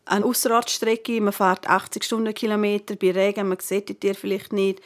an 0.07 0.25
Ausserortstrecke, 0.25 1.21
man 1.21 1.33
fährt 1.33 1.69
80 1.69 2.03
Stundenkilometer. 2.03 2.97
Bei 2.97 3.11
Regen, 3.11 3.49
man 3.49 3.59
sieht 3.61 3.91
die 3.91 3.95
Tiere 3.95 4.15
vielleicht 4.15 4.53
nicht, 4.53 4.81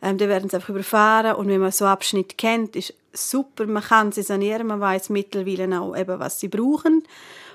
ähm, 0.00 0.16
dann 0.16 0.28
werden 0.28 0.48
sie 0.48 0.56
einfach 0.56 0.70
überfahren. 0.70 1.34
Und 1.34 1.48
wenn 1.48 1.60
man 1.60 1.72
so 1.72 1.86
Abschnitt 1.86 2.38
kennt, 2.38 2.76
ist 2.76 2.94
super, 3.12 3.66
man 3.66 3.82
kann 3.82 4.12
sie 4.12 4.22
sanieren, 4.22 4.68
man 4.68 4.80
weiß 4.80 5.10
mittlerweile 5.10 5.80
auch 5.80 5.96
eben, 5.96 6.18
was 6.20 6.40
sie 6.40 6.48
brauchen. 6.48 7.02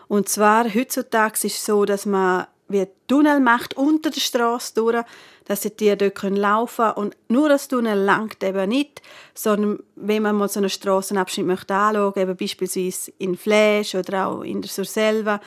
Und 0.07 0.29
zwar 0.29 0.65
heutzutage 0.65 1.47
ist 1.47 1.57
es 1.57 1.65
so, 1.65 1.85
dass 1.85 2.05
man 2.05 2.47
wie 2.67 2.87
Tunnel 3.07 3.39
macht 3.39 3.75
unter 3.77 4.09
der 4.09 4.19
Straße 4.19 4.73
durch, 4.75 5.03
dass 5.45 5.61
die 5.61 5.69
Tiere 5.69 5.97
dort 5.97 6.37
laufen 6.37 6.85
können. 6.85 6.97
Und 6.97 7.17
nur 7.27 7.49
das 7.49 7.67
Tunnel 7.67 7.99
langt 7.99 8.43
eben 8.43 8.69
nicht, 8.69 9.01
sondern 9.33 9.79
wenn 9.95 10.23
man 10.23 10.35
mal 10.35 10.49
so 10.49 10.59
einen 10.59 10.69
Strassenabschnitt 10.69 11.45
möchte 11.45 11.75
anschauen, 11.75 12.13
eben 12.15 12.35
beispielsweise 12.35 13.11
in 13.19 13.37
Flash 13.37 13.95
oder 13.95 14.27
auch 14.27 14.41
in 14.41 14.61
der 14.61 14.71
Surselva, 14.71 15.39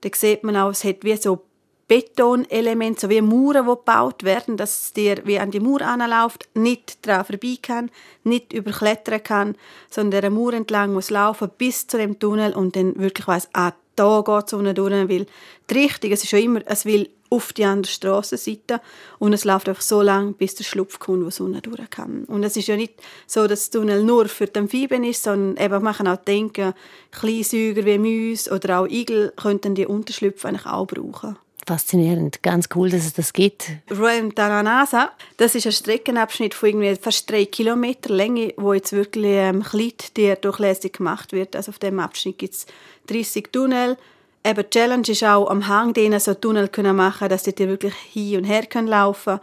dann 0.00 0.12
sieht 0.14 0.42
man 0.42 0.56
auch, 0.56 0.70
es 0.70 0.84
hat 0.84 1.04
wie 1.04 1.16
so 1.16 1.44
Betonelemente, 1.88 3.02
so 3.02 3.10
wie 3.10 3.20
Mauern, 3.20 3.66
die 3.66 3.70
gebaut 3.70 4.22
werden, 4.22 4.56
dass 4.56 4.84
es 4.84 4.92
dir 4.94 5.20
wie 5.26 5.38
an 5.38 5.50
die 5.50 5.60
Mauer 5.60 5.82
anläuft, 5.82 6.48
nicht 6.54 7.06
daran 7.06 7.26
vorbei 7.26 7.58
kann, 7.60 7.90
nicht 8.24 8.54
überklettern 8.54 9.22
kann, 9.22 9.56
sondern 9.90 10.22
der 10.22 10.30
Mauer 10.30 10.54
entlang 10.54 10.94
muss 10.94 11.10
laufen 11.10 11.50
bis 11.58 11.86
zu 11.86 11.98
dem 11.98 12.18
Tunnel 12.18 12.54
und 12.54 12.76
dann 12.76 12.96
wirklich 12.98 13.26
weiss, 13.26 13.50
ah, 13.52 13.72
da 13.96 14.22
geht 14.22 14.46
es 14.46 14.52
unten 14.52 14.74
durch, 14.74 15.08
weil 15.08 15.26
die 15.70 15.74
Richtung, 15.74 16.12
es 16.12 16.24
ist 16.24 16.32
ja 16.32 16.38
immer, 16.38 16.60
es 16.66 16.84
will 16.84 17.08
auf 17.32 17.52
die 17.54 17.64
andere 17.64 17.90
Strassenseite 17.90 18.80
und 19.18 19.32
es 19.32 19.44
läuft 19.44 19.68
einfach 19.68 19.82
so 19.82 20.02
lang, 20.02 20.34
bis 20.34 20.54
der 20.54 20.64
Schlupf 20.64 20.98
kommt, 20.98 21.24
wo 21.24 21.28
es 21.28 21.40
unten 21.40 21.62
durch 21.62 21.88
kann. 21.88 22.24
Und 22.24 22.44
es 22.44 22.56
ist 22.56 22.68
ja 22.68 22.76
nicht 22.76 22.94
so, 23.26 23.46
dass 23.46 23.70
der 23.70 23.80
Tunnel 23.80 24.02
nur 24.02 24.28
für 24.28 24.46
die 24.46 24.58
Amphibien 24.58 25.02
ist, 25.02 25.22
sondern 25.22 25.64
eben, 25.64 25.82
man 25.82 25.94
kann 25.94 26.08
auch 26.08 26.16
denken, 26.16 26.74
Kleinsäuger 27.10 27.86
wie 27.86 27.98
Mäuse 27.98 28.52
oder 28.52 28.80
auch 28.80 28.86
Igel 28.86 29.32
könnten 29.34 29.74
die 29.74 29.86
Unterschlüpfe 29.86 30.48
eigentlich 30.48 30.66
auch 30.66 30.86
brauchen. 30.86 31.38
Faszinierend, 31.64 32.42
ganz 32.42 32.68
cool, 32.74 32.90
dass 32.90 33.04
es 33.04 33.12
das 33.12 33.32
gibt. 33.32 33.70
Ruem 33.88 34.34
Taranasa, 34.34 35.12
das 35.36 35.54
ist 35.54 35.66
ein 35.66 35.72
Streckenabschnitt 35.72 36.54
von 36.54 36.70
irgendwie 36.70 36.96
fast 36.96 37.30
drei 37.30 37.44
Kilometer 37.44 38.12
Länge, 38.12 38.52
wo 38.56 38.72
jetzt 38.72 38.92
wirklich 38.92 39.26
ähm, 39.26 39.62
Kleidtier 39.62 40.34
durchlässig 40.34 40.94
gemacht 40.94 41.32
wird. 41.32 41.54
Also 41.54 41.70
auf 41.70 41.78
dem 41.78 42.00
Abschnitt 42.00 42.38
gibt 42.38 42.54
es 42.54 42.66
30 43.06 43.52
Tunnel. 43.52 43.96
Eben 44.44 44.64
die 44.64 44.70
Challenge 44.70 45.08
ist 45.08 45.22
auch, 45.22 45.48
am 45.48 45.68
Hang 45.68 45.92
denen 45.92 46.18
so 46.18 46.34
Tunnel 46.34 46.66
können 46.66 46.96
machen, 46.96 47.28
dass 47.28 47.44
die 47.44 47.56
wirklich 47.56 47.94
hin 47.94 48.38
und 48.38 48.44
her 48.44 48.66
können 48.66 48.88
laufen. 48.88 49.38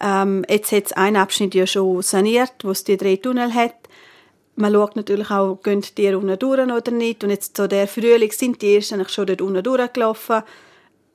Ähm, 0.00 0.46
jetzt 0.48 0.72
hat 0.72 0.86
es 0.86 0.92
einen 0.94 1.16
Abschnitt 1.16 1.54
ja 1.54 1.66
schon 1.66 2.00
saniert, 2.00 2.54
wo 2.62 2.70
es 2.70 2.84
die 2.84 2.96
drei 2.96 3.16
Tunnel 3.16 3.52
hat. 3.52 3.74
Man 4.56 4.72
schaut 4.72 4.96
natürlich 4.96 5.30
auch, 5.30 5.58
gehen 5.62 5.84
die 5.98 6.14
unten 6.14 6.38
durch 6.38 6.58
oder 6.58 6.90
nicht. 6.90 7.22
Und 7.22 7.28
jetzt 7.28 7.58
so 7.58 7.66
der 7.66 7.86
Frühling 7.86 8.32
sind 8.32 8.62
die 8.62 8.76
ersten 8.76 9.06
schon 9.10 9.26
dort 9.26 9.42
unten 9.42 9.62
durchgelaufen 9.62 10.42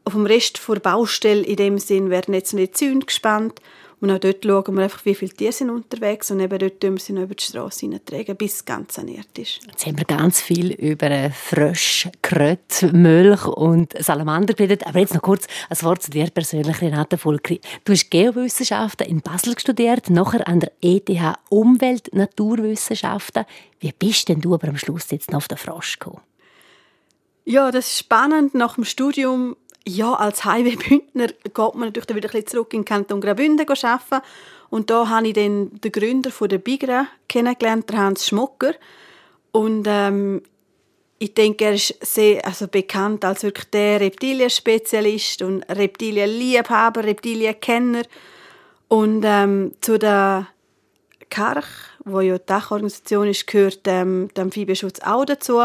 auf 0.05 0.13
dem 0.13 0.25
Rest 0.25 0.61
der 0.67 0.79
Baustelle 0.79 1.41
in 1.41 1.55
dem 1.55 1.77
Sinn 1.79 2.09
werden 2.09 2.33
jetzt 2.33 2.53
nicht 2.53 2.77
Zäune 2.77 2.99
gespannt 2.99 3.59
und 4.01 4.11
auch 4.11 4.19
dort 4.19 4.43
schauen 4.45 4.75
wir 4.75 4.83
einfach, 4.83 5.03
wie 5.05 5.15
viele 5.15 5.31
Tiere 5.31 5.51
sind 5.51 5.69
unterwegs 5.69 6.29
und 6.29 6.39
eben 6.39 6.59
dort 6.59 6.79
tun 6.79 6.93
wir 6.93 6.99
sie 6.99 7.13
noch 7.13 7.23
über 7.23 7.33
die 7.33 7.43
Straße 7.43 7.81
hineintragen, 7.81 8.35
bis 8.35 8.55
es 8.55 8.65
ganz 8.65 8.95
saniert 8.95 9.37
ist. 9.37 9.61
Jetzt 9.65 9.85
haben 9.85 9.97
wir 9.97 10.05
ganz 10.05 10.41
viel 10.41 10.73
über 10.73 11.31
Frösche, 11.31 12.11
Kröte, 12.21 12.91
Milch 12.93 13.45
und 13.45 13.93
Salamander 13.97 14.53
geredet, 14.53 14.85
aber 14.85 14.99
jetzt 14.99 15.13
noch 15.13 15.21
kurz 15.21 15.47
ein 15.69 15.81
Wort 15.81 16.03
zu 16.03 16.11
dir 16.11 16.29
persönlich, 16.29 16.81
Renate 16.81 17.17
Volkri. 17.17 17.61
Du 17.83 17.93
hast 17.93 18.11
Geowissenschaften 18.11 19.07
in 19.07 19.21
Basel 19.21 19.57
studiert, 19.57 20.09
nachher 20.09 20.47
an 20.47 20.59
der 20.59 20.71
ETH 20.81 21.09
Umwelt- 21.49 22.13
Naturwissenschaften. 22.13 23.45
Wie 23.79 23.91
bist 23.91 24.29
denn 24.29 24.41
du 24.41 24.53
aber 24.53 24.67
am 24.67 24.77
Schluss 24.77 25.09
jetzt 25.09 25.31
noch 25.31 25.37
auf 25.37 25.47
den 25.47 25.57
Frosch 25.57 25.97
gekommen? 25.99 26.21
Ja, 27.45 27.71
das 27.71 27.87
ist 27.87 27.99
spannend. 27.99 28.55
Nach 28.55 28.75
dem 28.75 28.85
Studium 28.85 29.55
ja, 29.87 30.13
als 30.13 30.43
Highway-Bündner 30.45 31.27
geht 31.27 31.57
man 31.57 31.79
natürlich 31.79 32.09
wieder 32.09 32.29
ein 32.29 32.31
bisschen 32.31 32.47
zurück 32.47 32.73
in 32.73 32.81
den 32.81 32.85
Kanton 32.85 33.21
Graubünden 33.21 33.67
arbeiten. 33.67 34.25
Und 34.69 34.89
da 34.89 35.07
habe 35.09 35.27
ich 35.27 35.33
dann 35.33 35.79
den 35.79 35.91
Gründer 35.91 36.31
der 36.47 36.57
Bigra 36.57 37.07
kennengelernt, 37.29 37.93
Hans 37.93 38.27
Schmucker. 38.27 38.73
Und 39.51 39.85
ähm, 39.87 40.41
ich 41.19 41.33
denke, 41.33 41.65
er 41.65 41.73
ist 41.73 41.95
sehr 42.01 42.45
also 42.45 42.67
bekannt 42.67 43.23
als 43.23 43.43
wirklich 43.43 43.69
der 43.69 44.01
Reptilien-Spezialist 44.01 45.43
und 45.43 45.63
Reptilien-Liebhaber, 45.63 47.03
Reptilien-Kenner. 47.03 48.03
Und 48.87 49.23
ähm, 49.25 49.73
zu 49.81 49.99
der 49.99 50.47
Karch, 51.29 51.67
wo 52.03 52.21
ja 52.21 52.37
die 52.37 52.45
Dachorganisation 52.45 53.27
ist, 53.27 53.47
gehört 53.47 53.81
ähm, 53.85 54.29
der 54.35 54.43
Amphibienschutz 54.45 54.99
auch 55.01 55.25
dazu. 55.25 55.63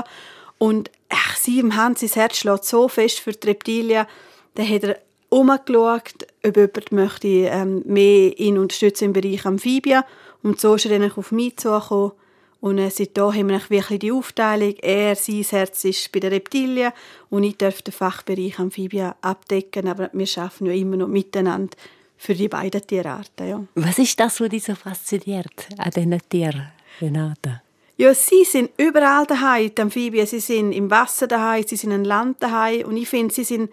Und 0.58 0.90
ach, 1.10 1.36
sie 1.36 1.58
im 1.58 1.76
Hans, 1.76 2.00
sein 2.00 2.10
Herz 2.10 2.38
schlägt 2.38 2.64
so 2.64 2.88
fest 2.88 3.18
für 3.18 3.32
die 3.32 3.48
Reptilien. 3.48 4.06
Dann 4.54 4.68
hat 4.68 4.84
er 4.84 4.98
umgeschaut, 5.28 6.26
ob 6.44 6.56
jemand 6.56 6.92
möchte, 6.92 7.28
ähm, 7.28 7.82
mehr 7.86 8.38
ihn 8.38 8.58
unterstützen 8.58 9.06
im 9.06 9.12
Bereich 9.12 9.44
Amphibien. 9.44 10.02
Und 10.42 10.60
so 10.60 10.74
ist 10.74 10.86
er 10.86 10.98
dann 10.98 11.12
auf 11.12 11.32
mich 11.32 11.56
zugekommen. 11.56 12.12
Und 12.60 12.78
äh, 12.78 12.90
seitdem 12.90 13.32
haben 13.32 13.48
wir 13.48 13.70
wirklich 13.70 14.00
die 14.00 14.12
Aufteilung. 14.12 14.74
Er, 14.82 15.16
sein 15.16 15.42
Herz 15.42 15.84
ist 15.84 16.12
bei 16.12 16.20
den 16.20 16.32
Reptilien 16.32 16.92
und 17.30 17.44
ich 17.44 17.56
darf 17.56 17.80
den 17.82 17.92
Fachbereich 17.92 18.58
Amphibien 18.58 19.12
abdecken. 19.22 19.88
Aber 19.88 20.10
wir 20.12 20.28
arbeiten 20.36 20.66
ja 20.66 20.72
immer 20.72 20.96
noch 20.96 21.08
miteinander 21.08 21.76
für 22.18 22.34
die 22.34 22.48
beiden 22.48 22.86
Tierarten. 22.86 23.48
Ja. 23.48 23.64
Was 23.74 23.98
ist 23.98 24.20
das, 24.20 24.40
was 24.40 24.48
dich 24.50 24.64
so 24.64 24.74
fasziniert 24.74 25.68
an 25.78 25.90
diesen 25.90 26.20
Tieren, 26.28 26.68
Renate? 27.00 27.62
Ja, 28.00 28.14
sie 28.14 28.44
sind 28.44 28.70
überall 28.78 29.26
daheim, 29.26 29.74
die 29.74 29.82
Amphibien. 29.82 30.26
Sie 30.26 30.40
sind 30.40 30.72
im 30.72 30.90
Wasser 30.90 31.26
daheim, 31.26 31.66
sie 31.66 31.76
sind 31.76 31.92
an 31.92 32.06
Land 32.06 32.42
daheim. 32.42 32.86
Und 32.86 32.96
ich 32.96 33.06
finde, 33.06 33.34
sie 33.34 33.44
sind 33.44 33.70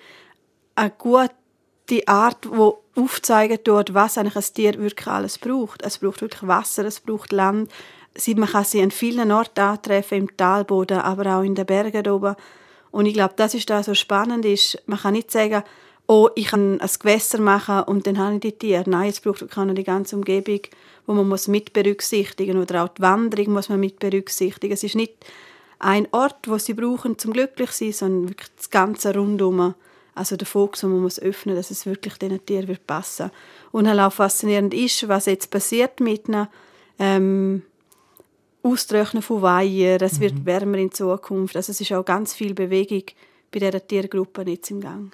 eine 0.76 0.92
gute 0.98 1.32
Art, 2.08 2.44
die 2.44 2.52
aufzeigen 2.98 3.64
tut, 3.64 3.94
was 3.94 4.18
eigentlich 4.18 4.36
ein 4.36 4.54
Tier 4.54 4.78
wirklich 4.80 5.08
alles 5.08 5.38
braucht. 5.38 5.82
Es 5.82 6.00
braucht 6.00 6.20
wirklich 6.20 6.46
Wasser, 6.46 6.84
es 6.84 7.00
braucht 7.00 7.32
Land. 7.32 7.72
Man 8.36 8.50
kann 8.50 8.66
sie 8.66 8.82
an 8.82 8.92
vielen 8.92 9.32
Orten 9.32 9.62
antreffen, 9.62 10.18
im 10.18 10.36
Talboden, 10.36 11.00
aber 11.00 11.38
auch 11.38 11.44
in 11.44 11.56
den 11.56 11.66
Bergen 11.66 12.12
oben. 12.12 12.36
Und 12.92 13.06
ich 13.06 13.14
glaube, 13.14 13.36
das 13.38 13.54
ist 13.54 13.70
da 13.70 13.82
so 13.82 13.94
spannend 13.94 14.44
ist. 14.44 14.78
Man 14.88 15.00
kann 15.00 15.14
nicht 15.14 15.32
sagen, 15.32 15.64
oh, 16.08 16.30
ich 16.36 16.48
kann 16.48 16.80
ein 16.80 16.90
Gewässer 17.00 17.40
machen 17.40 17.84
und 17.84 18.08
dann 18.08 18.18
habe 18.18 18.36
ich 18.36 18.42
die 18.42 18.52
Tiere. 18.54 18.90
Nein, 18.90 19.10
es 19.10 19.20
braucht 19.22 19.42
wirklich 19.42 19.76
die 19.76 19.84
ganze 19.84 20.16
Umgebung 20.16 20.62
wo 21.08 21.14
man 21.14 21.28
muss 21.28 21.48
mit 21.48 21.74
berücksichtigen 21.74 22.62
oder 22.62 22.84
auch 22.84 22.90
die 22.90 23.02
Wanderung 23.02 23.54
muss 23.54 23.70
man 23.70 23.80
mit 23.80 23.98
berücksichtigen. 23.98 24.74
Es 24.74 24.84
ist 24.84 24.96
nicht 24.96 25.14
ein 25.80 26.08
Ort, 26.12 26.48
wo 26.48 26.58
sie 26.58 26.74
brauchen 26.74 27.18
zum 27.18 27.34
glücklich 27.34 27.72
sein, 27.72 27.94
sondern 27.94 28.30
wirklich 28.30 28.50
das 28.58 28.70
ganze 28.70 29.16
Rundum. 29.16 29.74
Also 30.14 30.36
der 30.36 30.48
Fokus, 30.48 30.82
den 30.82 30.92
man 30.92 31.02
muss 31.02 31.20
öffnen, 31.20 31.56
dass 31.56 31.72
es 31.72 31.86
wirklich 31.86 32.16
diesen 32.16 32.46
Tieren 32.46 32.68
wird 32.68 32.86
passen. 32.86 33.32
Und 33.72 33.88
halt 33.88 34.00
auch 34.00 34.12
faszinierend 34.12 34.74
ist, 34.74 35.08
was 35.08 35.28
jetzt 35.28 35.50
passiert 35.50 36.00
mit 36.02 36.28
ihnen. 36.28 36.48
Ähm, 37.00 37.64
Austrocknen 38.64 39.24
von 39.24 39.42
Weiher, 39.42 40.02
es 40.02 40.20
wird 40.20 40.34
mhm. 40.34 40.46
wärmer 40.46 40.78
in 40.80 40.92
Zukunft. 40.92 41.56
Also 41.56 41.72
es 41.72 41.80
ist 41.80 41.94
auch 41.94 42.04
ganz 42.04 42.34
viel 42.34 42.54
Bewegung 42.54 43.04
bei 43.52 43.60
dieser 43.60 43.86
Tiergruppe 43.86 44.42
jetzt 44.42 44.72
im 44.72 44.82
Gang. 44.82 45.12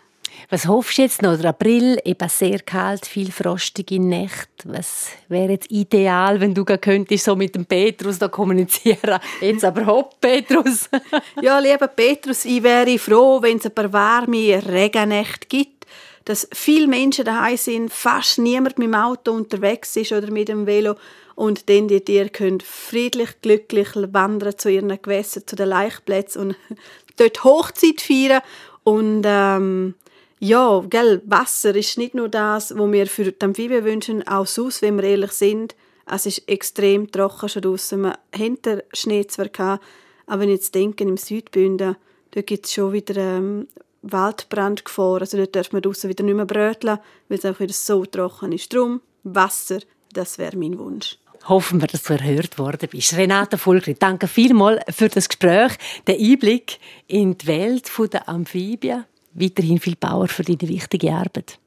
Was 0.49 0.67
hoffst 0.67 0.97
du 0.97 1.01
jetzt 1.01 1.21
noch? 1.21 1.37
Der 1.37 1.49
April, 1.49 1.99
eben 2.03 2.29
sehr 2.29 2.59
kalt, 2.59 3.05
viel 3.05 3.31
frostige 3.31 3.99
Nächte. 3.99 4.65
Was 4.65 5.07
wäre 5.27 5.53
jetzt 5.53 5.71
ideal, 5.71 6.39
wenn 6.39 6.53
du 6.53 6.63
könntest 6.65 7.25
so 7.25 7.35
mit 7.35 7.55
dem 7.55 7.65
Petrus 7.65 8.19
da 8.19 8.27
kommunizieren? 8.27 9.19
Jetzt 9.41 9.65
aber 9.65 9.85
hopp, 9.85 10.19
Petrus! 10.21 10.89
ja, 11.41 11.59
lieber 11.59 11.87
Petrus, 11.87 12.45
ich 12.45 12.61
wäre 12.63 12.97
froh, 12.99 13.41
wenn 13.41 13.57
es 13.57 13.65
ein 13.65 13.73
paar 13.73 13.91
warme 13.91 14.61
Regennächte 14.65 15.47
gibt, 15.47 15.85
dass 16.25 16.47
viele 16.53 16.87
Menschen 16.87 17.25
daheim 17.25 17.57
sind, 17.57 17.91
fast 17.91 18.39
niemand 18.39 18.77
mit 18.77 18.87
dem 18.87 18.95
Auto 18.95 19.31
unterwegs 19.31 19.95
ist 19.95 20.11
oder 20.11 20.31
mit 20.31 20.47
dem 20.47 20.65
Velo 20.65 20.95
und 21.35 21.69
dann 21.69 21.87
die 21.87 22.01
Tiere 22.01 22.29
können 22.29 22.61
friedlich, 22.61 23.41
glücklich 23.41 23.89
wandern 23.95 24.57
zu 24.57 24.69
ihren 24.69 25.01
Gewässern, 25.01 25.43
zu 25.45 25.55
den 25.55 25.69
Laichplätzen 25.69 26.41
und 26.41 26.55
dort 27.17 27.43
Hochzeit 27.43 28.01
feiern 28.01 28.41
und 28.83 29.23
ähm, 29.25 29.95
ja, 30.43 30.83
gell, 30.89 31.21
Wasser 31.25 31.73
ist 31.73 31.97
nicht 31.97 32.15
nur 32.15 32.27
das, 32.27 32.77
was 32.77 32.91
wir 32.91 33.07
für 33.07 33.31
die 33.31 33.41
Amphibien 33.41 33.85
wünschen, 33.85 34.27
auch 34.27 34.45
sonst, 34.45 34.81
wenn 34.81 34.97
wir 34.97 35.05
ehrlich 35.05 35.31
sind. 35.31 35.73
Es 36.05 36.25
ist 36.25 36.49
extrem 36.49 37.09
trocken 37.09 37.47
schon 37.47 37.61
draussen. 37.61 38.01
Wir 38.01 38.19
hatten 38.33 38.81
Schnee 38.91 39.25
zwar 39.25 39.47
gehabt, 39.47 39.85
aber 40.27 40.41
wenn 40.41 40.49
ich 40.49 40.55
jetzt 40.55 40.75
denke, 40.75 41.05
im 41.05 41.15
Südbünden, 41.15 41.95
da 42.31 42.41
gibt 42.41 42.65
es 42.65 42.73
schon 42.73 42.91
wieder 42.91 43.15
ähm, 43.15 43.69
Waldbrandgefahr. 44.01 45.21
Also 45.21 45.37
dort 45.37 45.55
darf 45.55 45.71
man 45.71 45.81
draussen 45.81 46.09
wieder 46.09 46.25
nicht 46.25 46.35
mehr 46.35 46.45
bröteln, 46.45 46.99
weil 47.29 47.37
es 47.37 47.45
auch 47.45 47.61
wieder 47.61 47.73
so 47.73 48.05
trocken 48.05 48.51
ist. 48.51 48.73
Darum, 48.73 48.99
Wasser, 49.23 49.79
das 50.11 50.37
wäre 50.37 50.57
mein 50.57 50.77
Wunsch 50.77 51.17
hoffen 51.45 51.81
wir, 51.81 51.87
dass 51.87 52.03
du 52.03 52.13
erhört 52.13 52.57
worden 52.57 52.87
bist. 52.89 53.17
Renate 53.17 53.57
Volkri, 53.57 53.95
danke 53.95 54.29
vielmals 54.29 54.81
für 54.95 55.09
das 55.09 55.27
Gespräch, 55.27 55.73
den 56.07 56.17
Einblick 56.17 56.79
in 57.07 57.37
die 57.37 57.47
Welt 57.47 57.91
der 58.13 58.29
Amphibien 58.29 59.03
weiterhin 59.33 59.79
viel 59.79 59.95
Power 59.95 60.27
für 60.27 60.43
deine 60.43 60.69
wichtige 60.69 61.13
Arbeit. 61.13 61.59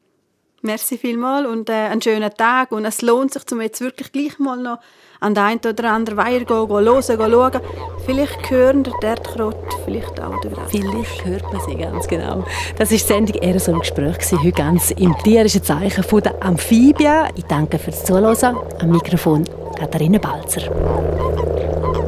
Merci 0.63 0.99
vielmals 0.99 1.47
und 1.47 1.69
äh, 1.71 1.73
einen 1.73 2.03
schönen 2.03 2.31
Tag. 2.35 2.73
Und 2.73 2.85
es 2.85 3.03
lohnt 3.03 3.33
sich, 3.33 3.43
um 3.53 3.61
jetzt 3.61 3.81
wirklich 3.81 4.11
gleich 4.11 4.39
mal 4.39 4.57
noch 4.57 4.79
an 5.21 5.35
den 5.35 5.45
einen 5.45 5.61
oder 5.61 5.93
anderen 5.93 6.19
Weiher 6.19 6.47
zu 6.47 6.67
gehen, 6.67 6.77
hören, 6.77 7.03
schauen. 7.03 7.61
Vielleicht 8.05 8.51
hören 8.51 8.83
der 8.83 8.95
Erdkrott, 9.03 9.57
vielleicht 9.85 10.21
auch 10.21 10.41
der 10.41 10.51
Gras. 10.51 10.71
Vielleicht 10.71 11.25
hört 11.25 11.53
man 11.53 11.63
sie 11.67 11.77
ganz 11.77 12.07
genau. 12.09 12.45
Das 12.77 12.91
war 12.91 12.97
die 12.99 13.03
Sendung 13.03 13.37
eher 13.37 13.61
so 13.61 13.73
ein 13.73 13.79
Gespräch, 13.79 14.33
heute 14.33 14.53
ganz 14.53 14.91
im 14.91 15.17
tierischen 15.19 15.63
Zeichen 15.63 16.05
der 16.23 16.43
Amphibien. 16.43 17.29
Ich 17.37 17.45
danke 17.45 17.79
fürs 17.79 18.05
Zuhören. 18.05 18.57
Am 18.81 18.91
Mikrofon 18.91 19.45
Katharina 19.79 20.19
Balzer. 20.19 22.06